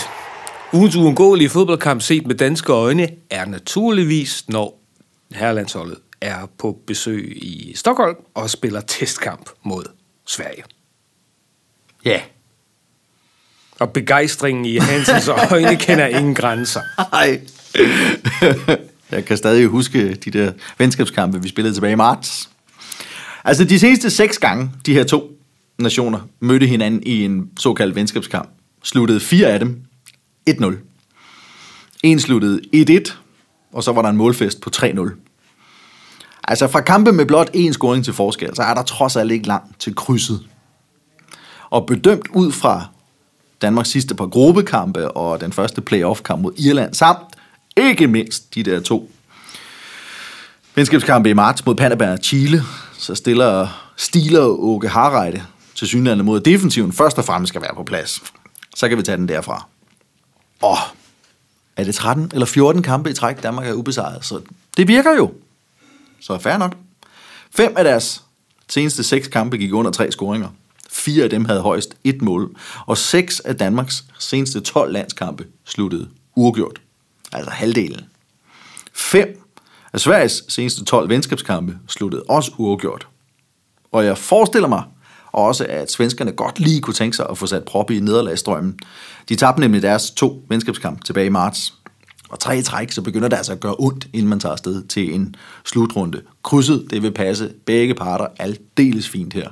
ugens 0.74 0.96
uundgåelige 0.96 1.50
fodboldkamp 1.50 2.02
set 2.02 2.28
med 2.28 2.36
danske 2.36 2.72
øjne, 2.72 3.08
er 3.30 3.46
naturligvis, 3.46 4.50
når 4.50 4.82
herrelandsholdet 5.32 5.98
er 6.22 6.50
på 6.60 6.78
besøg 6.88 7.38
i 7.44 7.74
Stockholm 7.76 8.15
og 8.34 8.50
spiller 8.50 8.82
testkamp 8.82 9.50
mod 9.63 9.84
Sverige. 10.28 10.63
Ja. 12.06 12.22
Og 13.80 13.94
begejstringen 13.94 14.65
i 14.65 14.78
Hansens 14.78 15.28
øjne 15.52 15.76
kender 15.76 16.08
ingen 16.08 16.36
grænser. 16.36 16.82
Nej. 16.98 17.41
Jeg 19.12 19.26
kan 19.26 19.38
stadig 19.38 19.67
huske 19.67 20.13
de 20.13 20.32
der 20.32 20.52
venskabskampe, 20.78 21.41
vi 21.41 21.50
spillede 21.50 21.76
tilbage 21.76 21.94
i 21.94 21.96
marts. 21.96 22.51
Altså 23.45 23.63
de 23.63 23.80
seneste 23.80 24.10
seks 24.10 24.38
gange, 24.38 24.71
de 24.86 24.93
her 24.93 25.04
to 25.04 25.32
nationer 25.80 26.19
mødte 26.39 26.67
hinanden 26.67 27.04
i 27.06 27.25
en 27.25 27.49
såkaldt 27.60 27.95
venskabskamp, 27.95 28.49
sluttede 28.84 29.19
fire 29.19 29.47
af 29.47 29.60
dem 29.60 29.82
1-0. 30.49 30.75
En 32.04 32.19
sluttede 32.19 32.62
1-1, 33.10 33.13
og 33.73 33.84
så 33.84 33.91
var 33.91 34.01
der 34.01 34.10
en 34.10 34.17
målfest 34.17 34.62
på 34.62 34.69
3-0. 34.75 35.10
Altså 36.43 36.67
fra 36.67 36.82
kampe 36.82 37.12
med 37.12 37.25
blot 37.25 37.49
én 37.56 37.71
scoring 37.71 38.06
til 38.06 38.13
forskel, 38.13 38.56
så 38.56 38.62
er 38.62 38.73
der 38.73 38.84
trods 38.84 39.15
alt 39.15 39.32
ikke 39.32 39.47
langt 39.47 39.80
til 39.80 39.95
krydset. 39.95 40.47
Og 41.69 41.86
bedømt 41.86 42.27
ud 42.34 42.51
fra 42.51 42.86
Danmarks 43.62 43.89
sidste 43.89 44.15
par 44.15 44.25
gruppekampe 44.25 45.12
og 45.12 45.41
den 45.41 45.54
første 45.54 45.82
playoff-kamp 45.82 46.41
mod 46.41 46.54
Irland, 46.58 46.93
samt 46.93 47.19
ikke 47.77 48.08
mindst 48.08 48.56
de 48.56 48.63
der 48.63 48.80
to 48.80 49.12
venskabskampe 50.75 51.30
i 51.30 51.34
marts 51.34 51.65
mod 51.65 51.75
Panama 51.75 52.12
og 52.12 52.17
Chile, 52.23 52.63
så 53.02 53.16
stiller 53.16 53.68
Stiler 53.98 54.46
Åke 54.46 54.88
Harreide 54.88 55.44
til 55.76 55.88
synligheden 55.88 56.26
mod 56.26 56.40
at 56.40 56.46
defensiven 56.46 56.94
først 56.94 57.18
og 57.18 57.26
fremmest 57.26 57.50
skal 57.50 57.62
være 57.62 57.76
på 57.76 57.84
plads. 57.84 58.24
Så 58.76 58.90
kan 58.90 58.98
vi 58.98 59.04
tage 59.04 59.18
den 59.18 59.28
derfra. 59.28 59.68
Og 60.62 60.78
er 61.76 61.84
det 61.84 61.96
13 61.96 62.32
eller 62.34 62.46
14 62.46 62.84
kampe 62.84 63.10
i 63.10 63.14
træk, 63.14 63.44
Danmark 63.44 63.68
er 63.68 63.74
ubesejret, 63.74 64.26
så 64.26 64.42
det 64.78 64.88
virker 64.88 65.16
jo. 65.16 65.34
Så 66.20 66.34
er 66.34 66.40
fair 66.40 66.58
nok. 66.58 66.76
Fem 67.56 67.74
af 67.78 67.84
deres 67.84 68.24
seneste 68.70 69.04
seks 69.04 69.28
kampe 69.28 69.58
gik 69.58 69.74
under 69.74 69.92
tre 69.92 70.12
scoringer. 70.12 70.50
Fire 70.90 71.24
af 71.24 71.30
dem 71.30 71.46
havde 71.46 71.62
højst 71.62 71.96
et 72.04 72.22
mål, 72.22 72.56
og 72.86 72.98
seks 72.98 73.40
af 73.40 73.58
Danmarks 73.58 74.04
seneste 74.20 74.60
12 74.60 74.92
landskampe 74.92 75.46
sluttede 75.66 76.10
uafgjort. 76.36 76.82
Altså 77.34 77.52
halvdelen. 77.52 78.06
Fem 78.94 79.42
at 79.93 80.01
Sveriges 80.01 80.43
seneste 80.47 80.86
12 80.86 81.10
venskabskampe 81.10 81.77
sluttede 81.88 82.23
også 82.30 82.51
uafgjort. 82.58 83.08
Og 83.91 84.06
jeg 84.06 84.17
forestiller 84.17 84.69
mig 84.69 84.84
også, 85.32 85.65
at 85.69 85.91
svenskerne 85.91 86.32
godt 86.32 86.60
lige 86.60 86.82
kunne 86.82 86.93
tænke 86.93 87.15
sig 87.15 87.25
at 87.30 87.38
få 87.38 87.47
sat 87.47 87.63
prop 87.63 87.91
i 87.91 87.99
nederlagsstrømmen. 87.99 88.80
De 89.30 89.36
tabte 89.36 89.62
nemlig 89.62 89.82
deres 89.82 90.12
to 90.12 90.45
venskabskamp 90.49 91.04
tilbage 91.06 91.25
i 91.25 91.30
marts. 91.30 91.73
Og 92.30 92.39
tre 92.39 92.58
i 92.58 92.62
træk, 92.62 92.91
så 92.91 93.01
begynder 93.01 93.27
det 93.27 93.38
altså 93.38 93.51
at 93.51 93.60
gøre 93.60 93.75
ondt, 93.80 94.08
inden 94.13 94.30
man 94.30 94.39
tager 94.39 94.54
afsted 94.54 94.88
til 94.88 95.13
en 95.13 95.36
slutrunde. 95.65 96.21
Krydset, 96.43 96.88
det 96.89 97.01
vil 97.01 97.12
passe 97.12 97.54
begge 97.65 97.95
parter 97.95 98.27
aldeles 98.39 99.10
fint 99.10 99.34
her. 99.34 99.49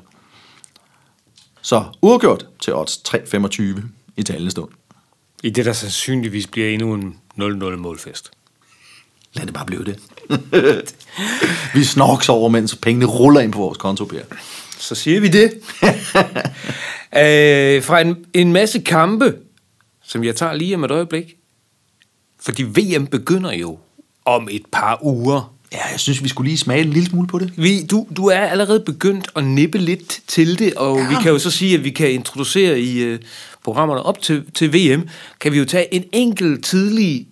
Så 1.62 1.84
uafgjort 2.02 2.46
til 2.60 2.76
odds 2.76 2.98
3,25 3.08 3.82
i 4.18 4.24
talende 4.24 4.52
stund. 4.52 4.70
I 5.44 5.50
det, 5.50 5.66
der 5.66 5.74
sandsynligvis 5.74 6.48
bliver 6.48 6.70
endnu 6.70 6.94
en 6.94 7.18
0-0 7.40 7.76
målfest. 7.76 8.32
Lad 9.34 9.46
det 9.46 9.54
bare 9.54 9.66
blive 9.66 9.84
det. 9.84 10.00
vi 11.76 11.84
snorks 11.84 12.30
over, 12.30 12.50
mens 12.50 12.76
pengene 12.76 13.06
ruller 13.06 13.42
ind 13.42 13.52
på 13.52 13.60
vores 13.60 13.78
konto, 13.78 14.06
Per. 14.06 14.22
Så 14.80 14.96
siger 14.96 15.20
vi 15.20 15.28
det. 15.28 15.52
øh, 17.18 17.84
fra 17.84 18.02
en, 18.02 18.26
en 18.34 18.54
masse 18.54 18.80
kampe, 18.80 19.36
som 20.04 20.24
jeg 20.24 20.36
tager 20.36 20.54
lige 20.54 20.76
om 20.76 20.84
et 20.84 20.92
øjeblik. 20.92 21.36
Fordi 22.40 22.64
VM 22.64 23.08
begynder 23.08 23.52
jo 23.52 23.78
om 24.26 24.48
et 24.52 24.66
par 24.72 25.00
uger. 25.04 25.54
Ja, 25.72 25.88
jeg 25.92 26.00
synes, 26.00 26.24
vi 26.24 26.30
skulle 26.30 26.50
lige 26.50 26.58
smage 26.58 26.82
en 26.82 26.90
lille 26.90 27.10
smule 27.10 27.28
på 27.28 27.40
det. 27.40 27.54
Vi, 27.58 27.86
du, 27.86 28.08
du 28.18 28.26
er 28.26 28.40
allerede 28.40 28.80
begyndt 28.80 29.28
at 29.36 29.44
nippe 29.44 29.78
lidt 29.78 30.20
til 30.28 30.60
det, 30.60 30.74
og 30.74 30.98
ja. 30.98 31.08
vi 31.08 31.16
kan 31.22 31.32
jo 31.32 31.40
så 31.40 31.52
sige, 31.52 31.76
at 31.76 31.84
vi 31.84 31.90
kan 31.90 32.12
introducere 32.12 32.80
i 32.80 33.14
uh, 33.14 33.20
programmerne 33.64 34.04
op 34.04 34.22
til, 34.22 34.44
til 34.54 34.74
VM, 34.74 35.08
kan 35.40 35.52
vi 35.52 35.58
jo 35.58 35.66
tage 35.66 35.94
en 35.94 36.04
enkelt 36.12 36.66
tidlig, 36.66 37.28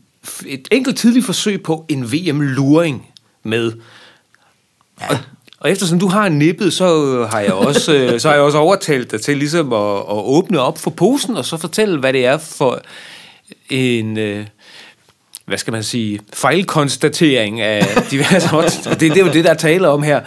et 0.45 0.67
enkelt 0.71 0.97
tidligt 0.97 1.25
forsøg 1.25 1.63
på 1.63 1.85
en 1.89 2.11
VM-luring 2.11 3.07
med. 3.43 3.71
Ja. 5.01 5.07
Og, 5.09 5.17
og 5.59 5.71
eftersom 5.71 5.99
du 5.99 6.07
har 6.07 6.29
nippet, 6.29 6.73
så 6.73 7.27
har 7.31 7.39
jeg 7.39 7.53
også, 7.53 7.93
øh, 7.93 8.19
så 8.19 8.27
har 8.27 8.35
jeg 8.35 8.43
også 8.43 8.57
overtalt 8.57 9.11
dig 9.11 9.21
til 9.21 9.37
ligesom 9.37 9.73
at, 9.73 9.97
at 9.97 10.05
åbne 10.09 10.59
op 10.59 10.77
for 10.77 10.89
posen, 10.89 11.37
og 11.37 11.45
så 11.45 11.57
fortælle, 11.57 11.99
hvad 11.99 12.13
det 12.13 12.25
er 12.25 12.37
for 12.37 12.81
en... 13.69 14.17
Uh, 14.17 14.45
hvad 15.45 15.57
skal 15.57 15.71
man 15.71 15.83
sige, 15.83 16.19
fejlkonstatering 16.33 17.61
af 17.61 17.87
diverse 18.11 18.55
odds. 18.55 18.75
Det, 18.77 18.99
det 18.99 19.17
er 19.17 19.25
jo 19.25 19.31
det, 19.31 19.45
der 19.45 19.53
taler 19.53 19.87
om 19.87 20.03
her. 20.03 20.21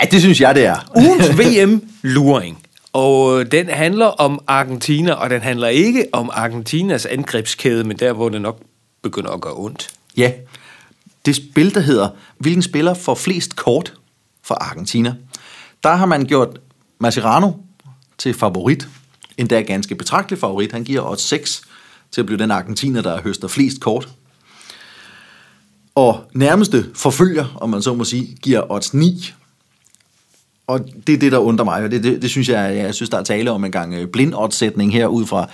Ja, 0.00 0.04
det 0.10 0.20
synes 0.20 0.40
jeg, 0.40 0.54
det 0.54 0.66
er. 0.66 0.76
Ugens 0.96 1.30
VM-luring. 1.40 2.58
Og 2.92 3.52
den 3.52 3.68
handler 3.68 4.06
om 4.06 4.40
Argentina, 4.46 5.12
og 5.12 5.30
den 5.30 5.40
handler 5.40 5.68
ikke 5.68 6.04
om 6.12 6.30
Argentinas 6.32 7.06
angrebskæde, 7.06 7.84
men 7.84 7.96
der, 7.96 8.12
hvor 8.12 8.28
det 8.28 8.40
nok 8.40 8.60
begynder 9.02 9.30
at 9.30 9.40
gøre 9.40 9.54
ondt. 9.56 9.88
Ja, 10.16 10.32
det 11.26 11.36
spil, 11.36 11.74
der 11.74 11.80
hedder, 11.80 12.08
hvilken 12.38 12.62
spiller 12.62 12.94
får 12.94 13.14
flest 13.14 13.56
kort 13.56 13.94
for 14.42 14.54
Argentina. 14.54 15.14
Der 15.82 15.94
har 15.94 16.06
man 16.06 16.24
gjort 16.24 16.58
Mascherano 16.98 17.52
til 18.18 18.34
favorit, 18.34 18.88
endda 19.36 19.60
ganske 19.60 19.94
betragtelig 19.94 20.38
favorit. 20.38 20.72
Han 20.72 20.84
giver 20.84 21.10
odds 21.10 21.22
6 21.22 21.62
til 22.10 22.20
at 22.20 22.26
blive 22.26 22.38
den 22.38 22.50
argentiner, 22.50 23.02
der 23.02 23.22
høster 23.22 23.48
flest 23.48 23.80
kort. 23.80 24.08
Og 25.94 26.30
nærmeste 26.34 26.90
forfølger, 26.94 27.56
om 27.60 27.70
man 27.70 27.82
så 27.82 27.94
må 27.94 28.04
sige, 28.04 28.36
giver 28.42 28.72
odds 28.72 28.94
9. 28.94 29.32
Og 30.66 30.80
det 31.06 31.12
er 31.12 31.18
det, 31.18 31.32
der 31.32 31.38
undrer 31.38 31.64
mig, 31.64 31.84
og 31.84 31.90
det, 31.90 32.02
det, 32.02 32.22
det 32.22 32.30
synes 32.30 32.48
jeg, 32.48 32.76
jeg 32.76 32.94
synes, 32.94 33.10
der 33.10 33.18
er 33.18 33.22
tale 33.22 33.50
om 33.50 33.64
en 33.64 33.72
gang 33.72 33.94
øh, 33.94 34.08
blind 34.08 34.34
oddsætning 34.34 34.92
her 34.92 35.06
ud 35.06 35.26
fra 35.26 35.48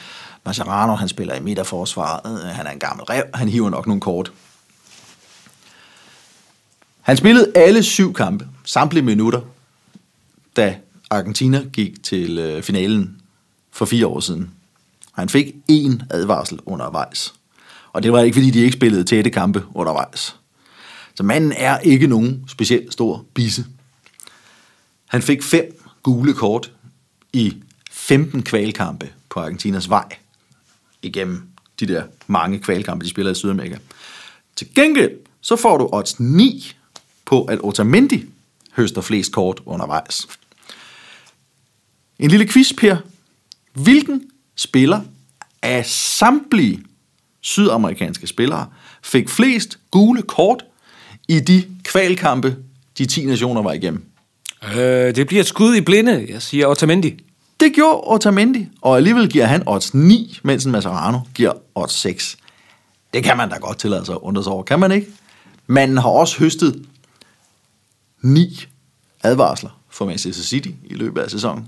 Mascherano, 0.45 0.95
han 0.95 1.09
spiller 1.09 1.35
i 1.35 1.41
midterforsvaret, 1.41 2.45
øh, 2.45 2.49
han 2.49 2.67
er 2.67 2.71
en 2.71 2.79
gammel 2.79 3.05
rev, 3.05 3.25
han 3.35 3.49
hiver 3.49 3.71
nok 3.71 3.87
nogle 3.87 4.01
kort. 4.01 4.33
Han 7.01 7.17
spillede 7.17 7.53
alle 7.55 7.83
syv 7.83 8.15
kampe, 8.15 8.49
samtlige 8.65 9.05
minutter, 9.05 9.41
da 10.57 10.79
Argentina 11.11 11.65
gik 11.73 12.03
til 12.03 12.39
øh, 12.39 12.63
finalen 12.63 13.21
for 13.71 13.85
fire 13.85 14.07
år 14.07 14.21
siden. 14.21 14.51
Han 15.13 15.29
fik 15.29 15.47
én 15.71 16.05
advarsel 16.11 16.61
undervejs. 16.67 17.35
Og 17.93 18.03
det 18.03 18.13
var 18.13 18.21
ikke, 18.21 18.35
fordi 18.35 18.51
de 18.51 18.59
ikke 18.59 18.73
spillede 18.73 19.05
tætte 19.05 19.31
kampe 19.31 19.65
undervejs. 19.75 20.37
Så 21.15 21.23
manden 21.23 21.53
er 21.57 21.79
ikke 21.79 22.07
nogen 22.07 22.45
specielt 22.49 22.93
stor 22.93 23.25
bisse. 23.35 23.67
Han 25.07 25.23
fik 25.23 25.43
fem 25.43 25.83
gule 26.03 26.35
kort 26.35 26.73
i 27.33 27.57
15 27.91 28.43
kvalkampe 28.43 29.13
på 29.29 29.41
Argentinas 29.41 29.91
vej 29.91 30.17
igennem 31.03 31.43
de 31.81 31.87
der 31.87 32.03
mange 32.27 32.59
kvalkampe, 32.59 33.05
de 33.05 33.11
spiller 33.11 33.33
i 33.33 33.35
Sydamerika. 33.35 33.77
Til 34.57 34.75
gengæld, 34.75 35.13
så 35.41 35.57
får 35.57 35.79
du 35.79 35.89
odds 35.93 36.21
9 36.21 36.77
på, 37.25 37.45
at 37.45 37.59
Otamendi 37.63 38.25
høster 38.73 39.01
flest 39.01 39.33
kort 39.33 39.61
undervejs. 39.67 40.27
En 42.19 42.31
lille 42.31 42.49
quiz, 42.49 42.73
Per. 42.79 42.97
Hvilken 43.73 44.23
spiller 44.57 45.01
af 45.63 45.87
samtlige 45.87 46.83
sydamerikanske 47.41 48.27
spillere 48.27 48.67
fik 49.03 49.29
flest 49.29 49.79
gule 49.91 50.23
kort 50.23 50.65
i 51.29 51.41
de 51.41 51.65
kvalkampe, 51.85 52.57
de 52.99 53.07
10 53.07 53.27
nationer 53.27 53.63
var 53.63 53.73
igennem? 53.73 54.05
Øh, 54.75 55.15
det 55.15 55.27
bliver 55.27 55.41
et 55.41 55.47
skud 55.47 55.77
i 55.77 55.81
blinde, 55.81 56.27
jeg 56.29 56.43
siger 56.43 56.67
Otamendi. 56.67 57.25
Det 57.63 57.73
gjorde 57.75 58.01
Otamendi, 58.05 58.69
og 58.81 58.97
alligevel 58.97 59.31
giver 59.31 59.47
han 59.47 59.63
odds 59.67 59.95
9, 59.95 60.39
mens 60.43 60.65
en 60.65 60.73
Mascherano 60.73 61.19
giver 61.35 61.53
odds 61.75 61.93
6. 61.93 62.37
Det 63.15 63.25
kan 63.25 63.37
man 63.37 63.51
da 63.51 63.57
godt 63.57 63.79
tillade 63.79 64.07
sig 64.07 64.13
at 64.13 64.19
undre 64.23 64.43
sig 64.43 64.53
over, 64.53 64.63
kan 64.63 64.81
man 64.81 64.93
ikke? 64.93 65.07
Manden 65.67 65.99
har 65.99 66.09
også 66.09 66.39
høstet 66.39 66.87
9 68.23 68.67
advarsler 69.23 69.71
for 69.91 70.07
Manchester 70.07 70.43
City 70.43 70.69
i 70.85 70.95
løbet 70.95 71.21
af 71.21 71.31
sæsonen. 71.31 71.67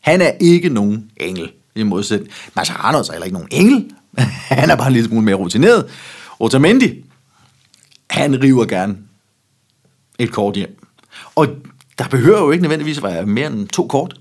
Han 0.00 0.22
er 0.22 0.30
ikke 0.40 0.68
nogen 0.68 1.10
engel 1.16 1.52
i 1.74 1.82
modsætning. 1.82 2.32
Mascherano 2.56 2.98
er 2.98 3.02
så 3.02 3.12
heller 3.12 3.26
ikke 3.26 3.38
nogen 3.38 3.48
engel. 3.52 3.90
han 4.58 4.70
er 4.70 4.76
bare 4.76 4.86
en 4.86 4.92
lille 4.92 5.08
smule 5.08 5.24
mere 5.24 5.34
rutineret. 5.34 5.88
Otamendi, 6.38 7.04
han 8.10 8.42
river 8.42 8.64
gerne 8.64 8.98
et 10.18 10.32
kort 10.32 10.54
hjem. 10.54 10.84
Og 11.34 11.46
der 11.98 12.08
behøver 12.08 12.40
jo 12.40 12.50
ikke 12.50 12.62
nødvendigvis 12.62 12.96
at 12.98 13.02
være 13.02 13.26
mere 13.26 13.46
end 13.46 13.68
to 13.68 13.86
kort. 13.86 14.20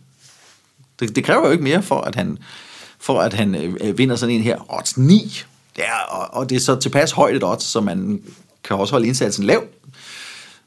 Det, 0.99 1.15
det 1.15 1.23
kræver 1.23 1.45
jo 1.45 1.51
ikke 1.51 1.63
mere 1.63 1.83
for, 1.83 2.01
at 2.01 2.15
han, 2.15 2.37
for 2.99 3.21
at 3.21 3.33
han 3.33 3.55
øh, 3.55 3.97
vinder 3.97 4.15
sådan 4.15 4.35
en 4.35 4.41
her. 4.41 4.77
Odds 4.77 4.97
9. 4.97 5.43
Det 5.75 5.83
er, 5.83 5.99
og, 6.09 6.33
og 6.33 6.49
det 6.49 6.55
er 6.55 6.59
så 6.59 6.75
tilpas 6.75 7.11
højt 7.11 7.35
et 7.35 7.43
odds, 7.43 7.63
så 7.63 7.81
man 7.81 8.21
kan 8.63 8.75
også 8.75 8.93
holde 8.93 9.07
indsatsen 9.07 9.43
lav, 9.43 9.63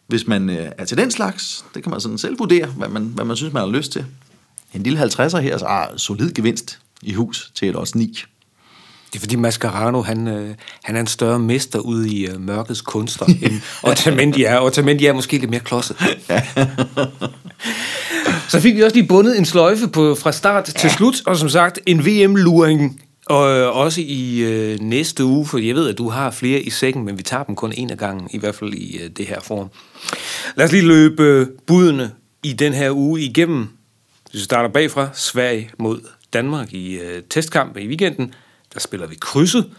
hvis 0.07 0.27
man 0.27 0.51
øh, 0.51 0.73
er 0.79 0.85
til 0.85 0.97
den 0.97 1.11
slags. 1.11 1.65
Det 1.75 1.83
kan 1.83 1.91
man 1.91 2.01
sådan 2.01 2.19
selv 2.19 2.39
vurdere, 2.39 2.67
hvad 2.67 2.89
man, 2.89 3.03
hvad 3.03 3.25
man 3.25 3.37
synes, 3.37 3.53
man 3.53 3.63
har 3.63 3.71
lyst 3.71 3.93
til. 3.93 4.05
En 4.75 4.83
lille 4.83 5.03
50'er 5.03 5.39
her, 5.39 5.59
så 5.59 5.67
er 5.67 5.97
solid 5.97 6.33
gevinst 6.33 6.79
i 7.03 7.13
hus 7.13 7.53
til 7.55 7.69
et 7.69 7.77
odds 7.77 7.95
9. 7.95 8.25
Det 9.13 9.19
er 9.19 9.21
fordi 9.21 9.37
Mascherano, 9.37 10.03
han, 10.03 10.29
øh, 10.29 10.55
han 10.83 10.97
er 10.97 11.01
en 11.01 11.07
større 11.07 11.39
mester 11.39 11.79
ude 11.79 12.11
i 12.11 12.27
øh, 12.27 12.41
mørkets 12.41 12.81
kunster, 12.81 13.27
end 13.27 13.61
Otamendi 13.91 14.45
er. 14.45 14.61
Otamendi 14.61 15.07
er 15.07 15.13
måske 15.13 15.39
lidt 15.39 15.51
mere 15.51 15.61
klodset. 15.61 15.97
Ja. 16.29 16.43
Så 18.53 18.61
fik 18.61 18.77
vi 18.77 18.83
også 18.83 18.97
lige 18.97 19.07
bundet 19.07 19.39
en 19.39 19.45
sløjfe 19.45 19.89
på, 19.89 20.15
fra 20.15 20.33
start 20.33 20.69
ja. 20.69 20.73
til 20.81 20.91
slut, 20.91 21.15
og 21.27 21.37
som 21.37 21.49
sagt 21.49 21.79
en 21.87 22.07
VM-luring 22.07 23.03
og 23.27 23.59
øh, 23.59 23.77
også 23.77 24.01
i 24.05 24.39
øh, 24.39 24.81
næste 24.81 25.25
uge, 25.25 25.47
for 25.47 25.59
jeg 25.59 25.75
ved, 25.75 25.89
at 25.89 25.99
du 25.99 26.09
har 26.09 26.31
flere 26.31 26.61
i 26.61 26.71
sækken, 26.71 27.05
men 27.05 27.19
vi 27.19 27.23
tager 27.23 27.45
dem 27.45 27.57
kun 27.57 27.73
en 27.77 27.91
af 27.91 27.99
gangen, 27.99 28.29
i 28.33 28.39
hvert 28.39 28.55
fald 28.55 28.75
i 28.75 28.99
øh, 28.99 29.11
det 29.11 29.27
her 29.27 29.41
form. 29.41 29.69
Lad 30.57 30.67
os 30.67 30.73
lige 30.73 30.87
løbe 30.87 31.23
øh, 31.23 31.47
budene 31.67 32.11
i 32.43 32.53
den 32.53 32.73
her 32.73 32.91
uge 32.91 33.21
igennem. 33.21 33.69
Hvis 34.31 34.41
vi 34.41 34.45
starter 34.45 34.69
bagfra, 34.69 35.09
Sverige 35.15 35.71
mod 35.79 36.01
Danmark 36.33 36.73
i 36.73 36.95
øh, 36.95 37.23
testkamp 37.31 37.77
i 37.77 37.87
weekenden, 37.87 38.35
der 38.75 38.81
spiller 38.81 39.07
vi 39.07 39.17
krydset. 39.21 39.71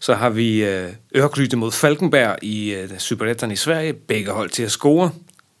Så 0.00 0.14
har 0.14 0.30
vi 0.30 0.64
øh, 0.64 0.88
Ørgryte 1.16 1.56
mod 1.56 1.72
Falkenberg 1.72 2.36
i 2.42 2.72
øh, 2.72 2.98
Superetterne 2.98 3.52
i 3.52 3.56
Sverige. 3.56 3.92
Begge 3.92 4.30
hold 4.30 4.50
til 4.50 4.62
at 4.62 4.70
score. 4.70 5.10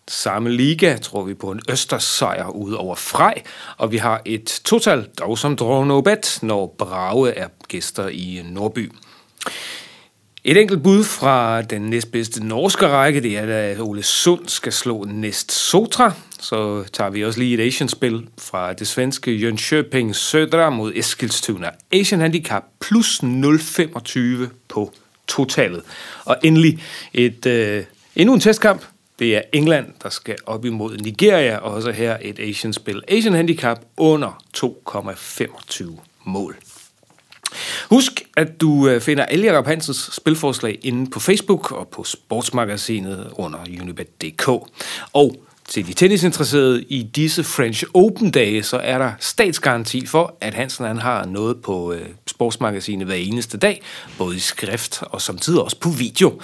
Samme 0.08 0.50
liga 0.50 0.96
tror 0.96 1.24
vi 1.24 1.34
på 1.34 1.50
en 1.50 1.60
Østersejr 1.68 2.48
ud 2.48 2.72
over 2.72 2.94
Frej, 2.94 3.42
og 3.76 3.92
vi 3.92 3.96
har 3.96 4.22
et 4.24 4.60
total, 4.64 5.08
dog 5.18 5.38
som 5.38 5.56
draw 5.56 5.84
no 5.84 6.00
bet, 6.00 6.38
når 6.42 6.74
Brage 6.78 7.30
er 7.30 7.48
gæster 7.68 8.08
i 8.08 8.42
Nordby. 8.44 8.92
Et 10.44 10.56
enkelt 10.56 10.82
bud 10.82 11.04
fra 11.04 11.62
den 11.62 11.82
næstbedste 11.82 12.46
norske 12.46 12.88
række, 12.88 13.22
det 13.22 13.38
er, 13.38 13.70
at 13.70 13.80
Ole 13.80 14.02
Sund 14.02 14.48
skal 14.48 14.72
slå 14.72 15.04
næst 15.04 15.52
Sotra. 15.52 16.12
Så 16.40 16.84
tager 16.92 17.10
vi 17.10 17.24
også 17.24 17.38
lige 17.38 17.54
et 17.54 17.66
Asian-spil 17.66 18.26
fra 18.38 18.72
det 18.72 18.86
svenske 18.86 19.30
Jönköping 19.30 20.14
Södra 20.14 20.70
mod 20.70 20.92
Eskilstuna. 20.94 21.70
Asian 21.92 22.20
Handicap 22.20 22.62
plus 22.80 23.22
0,25 23.22 24.46
på 24.68 24.92
totalet. 25.28 25.82
Og 26.24 26.36
endelig 26.42 26.82
et, 27.14 27.46
øh, 27.46 27.84
endnu 28.16 28.34
en 28.34 28.40
testkamp. 28.40 28.84
Det 29.20 29.36
er 29.36 29.42
England, 29.52 29.86
der 30.02 30.08
skal 30.08 30.36
op 30.46 30.64
imod 30.64 30.96
Nigeria, 30.96 31.56
og 31.56 31.72
også 31.72 31.90
her 31.92 32.16
et 32.20 32.38
Asian-spil. 32.38 33.02
Asian 33.08 33.32
Handicap 33.32 33.78
under 33.96 34.42
2,25 34.58 36.00
mål. 36.24 36.56
Husk, 37.90 38.22
at 38.36 38.60
du 38.60 38.88
øh, 38.88 39.00
finder 39.00 39.24
alle 39.24 39.46
Jacob 39.46 39.66
Hansens 39.66 40.10
spilforslag 40.12 40.78
inde 40.82 41.10
på 41.10 41.20
Facebook 41.20 41.72
og 41.72 41.88
på 41.88 42.04
sportsmagasinet 42.04 43.30
under 43.32 43.58
unibet.dk. 43.80 44.48
Og 45.12 45.36
til 45.70 45.86
de 45.86 45.92
tennisinteresserede 45.92 46.82
i 46.82 47.02
disse 47.02 47.44
French 47.44 47.84
Open-dage, 47.94 48.62
så 48.62 48.76
er 48.76 48.98
der 48.98 49.12
statsgaranti 49.20 50.06
for, 50.06 50.36
at 50.40 50.54
Hansen 50.54 50.84
han 50.84 50.98
har 50.98 51.26
noget 51.26 51.62
på 51.62 51.92
øh, 51.92 52.06
sportsmagasinet 52.26 53.06
hver 53.06 53.14
eneste 53.14 53.58
dag, 53.58 53.82
både 54.18 54.36
i 54.36 54.38
skrift 54.38 55.02
og 55.02 55.22
samtidig 55.22 55.60
også 55.60 55.76
på 55.76 55.88
video. 55.88 56.40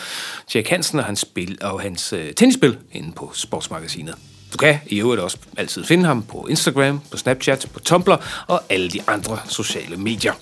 Jack 0.55 0.69
Hansen 0.69 0.99
og 0.99 1.05
hans, 1.05 1.21
spil, 1.21 1.59
og 1.61 1.81
hans 1.81 2.13
øh, 2.13 2.33
tennisspil 2.33 2.77
inde 2.93 3.13
på 3.13 3.31
sportsmagasinet. 3.35 4.15
Du 4.53 4.57
kan 4.57 4.79
i 4.87 5.01
øvrigt 5.01 5.23
også 5.23 5.39
altid 5.57 5.85
finde 5.85 6.05
ham 6.05 6.23
på 6.23 6.47
Instagram, 6.51 7.01
på 7.11 7.17
Snapchat, 7.17 7.67
på 7.73 7.81
Tumblr 7.81 8.45
og 8.47 8.63
alle 8.69 8.91
de 8.91 9.01
andre 9.07 9.39
sociale 9.49 9.97
medier. 9.97 10.33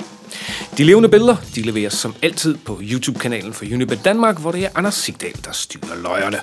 De 0.79 0.85
levende 0.85 1.09
billeder, 1.09 1.37
de 1.55 1.63
leveres 1.63 1.95
som 1.95 2.15
altid 2.23 2.57
på 2.57 2.81
YouTube-kanalen 2.83 3.53
for 3.53 3.65
Unibet 3.65 4.01
Danmark, 4.05 4.41
hvor 4.41 4.53
det 4.53 4.65
er 4.65 4.69
Anders 4.75 4.95
Sigdal, 4.95 5.45
der 5.45 5.53
styrer 5.53 6.03
løjerne. 6.03 6.41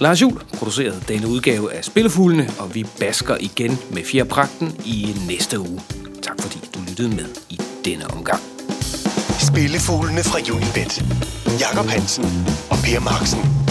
Lars 0.00 0.22
Jul 0.22 0.40
producerede 0.58 1.02
denne 1.08 1.28
udgave 1.28 1.72
af 1.72 1.84
Spillefuglene, 1.84 2.50
og 2.58 2.74
vi 2.74 2.86
basker 3.00 3.36
igen 3.40 3.78
med 3.90 4.04
fjerpragten 4.04 4.80
i 4.84 5.16
næste 5.28 5.60
uge. 5.60 5.80
Tak 6.22 6.40
fordi 6.40 6.58
du 6.74 6.80
lyttede 6.88 7.08
med 7.08 7.26
i 7.50 7.60
denne 7.84 8.06
omgang. 8.06 8.42
Spillefuglene 9.40 10.22
fra 10.24 10.38
Unibet. 10.54 11.04
Jakob 11.60 11.86
Hansen 11.86 12.46
og 12.70 12.76
Per 12.84 13.00
Marksen. 13.00 13.69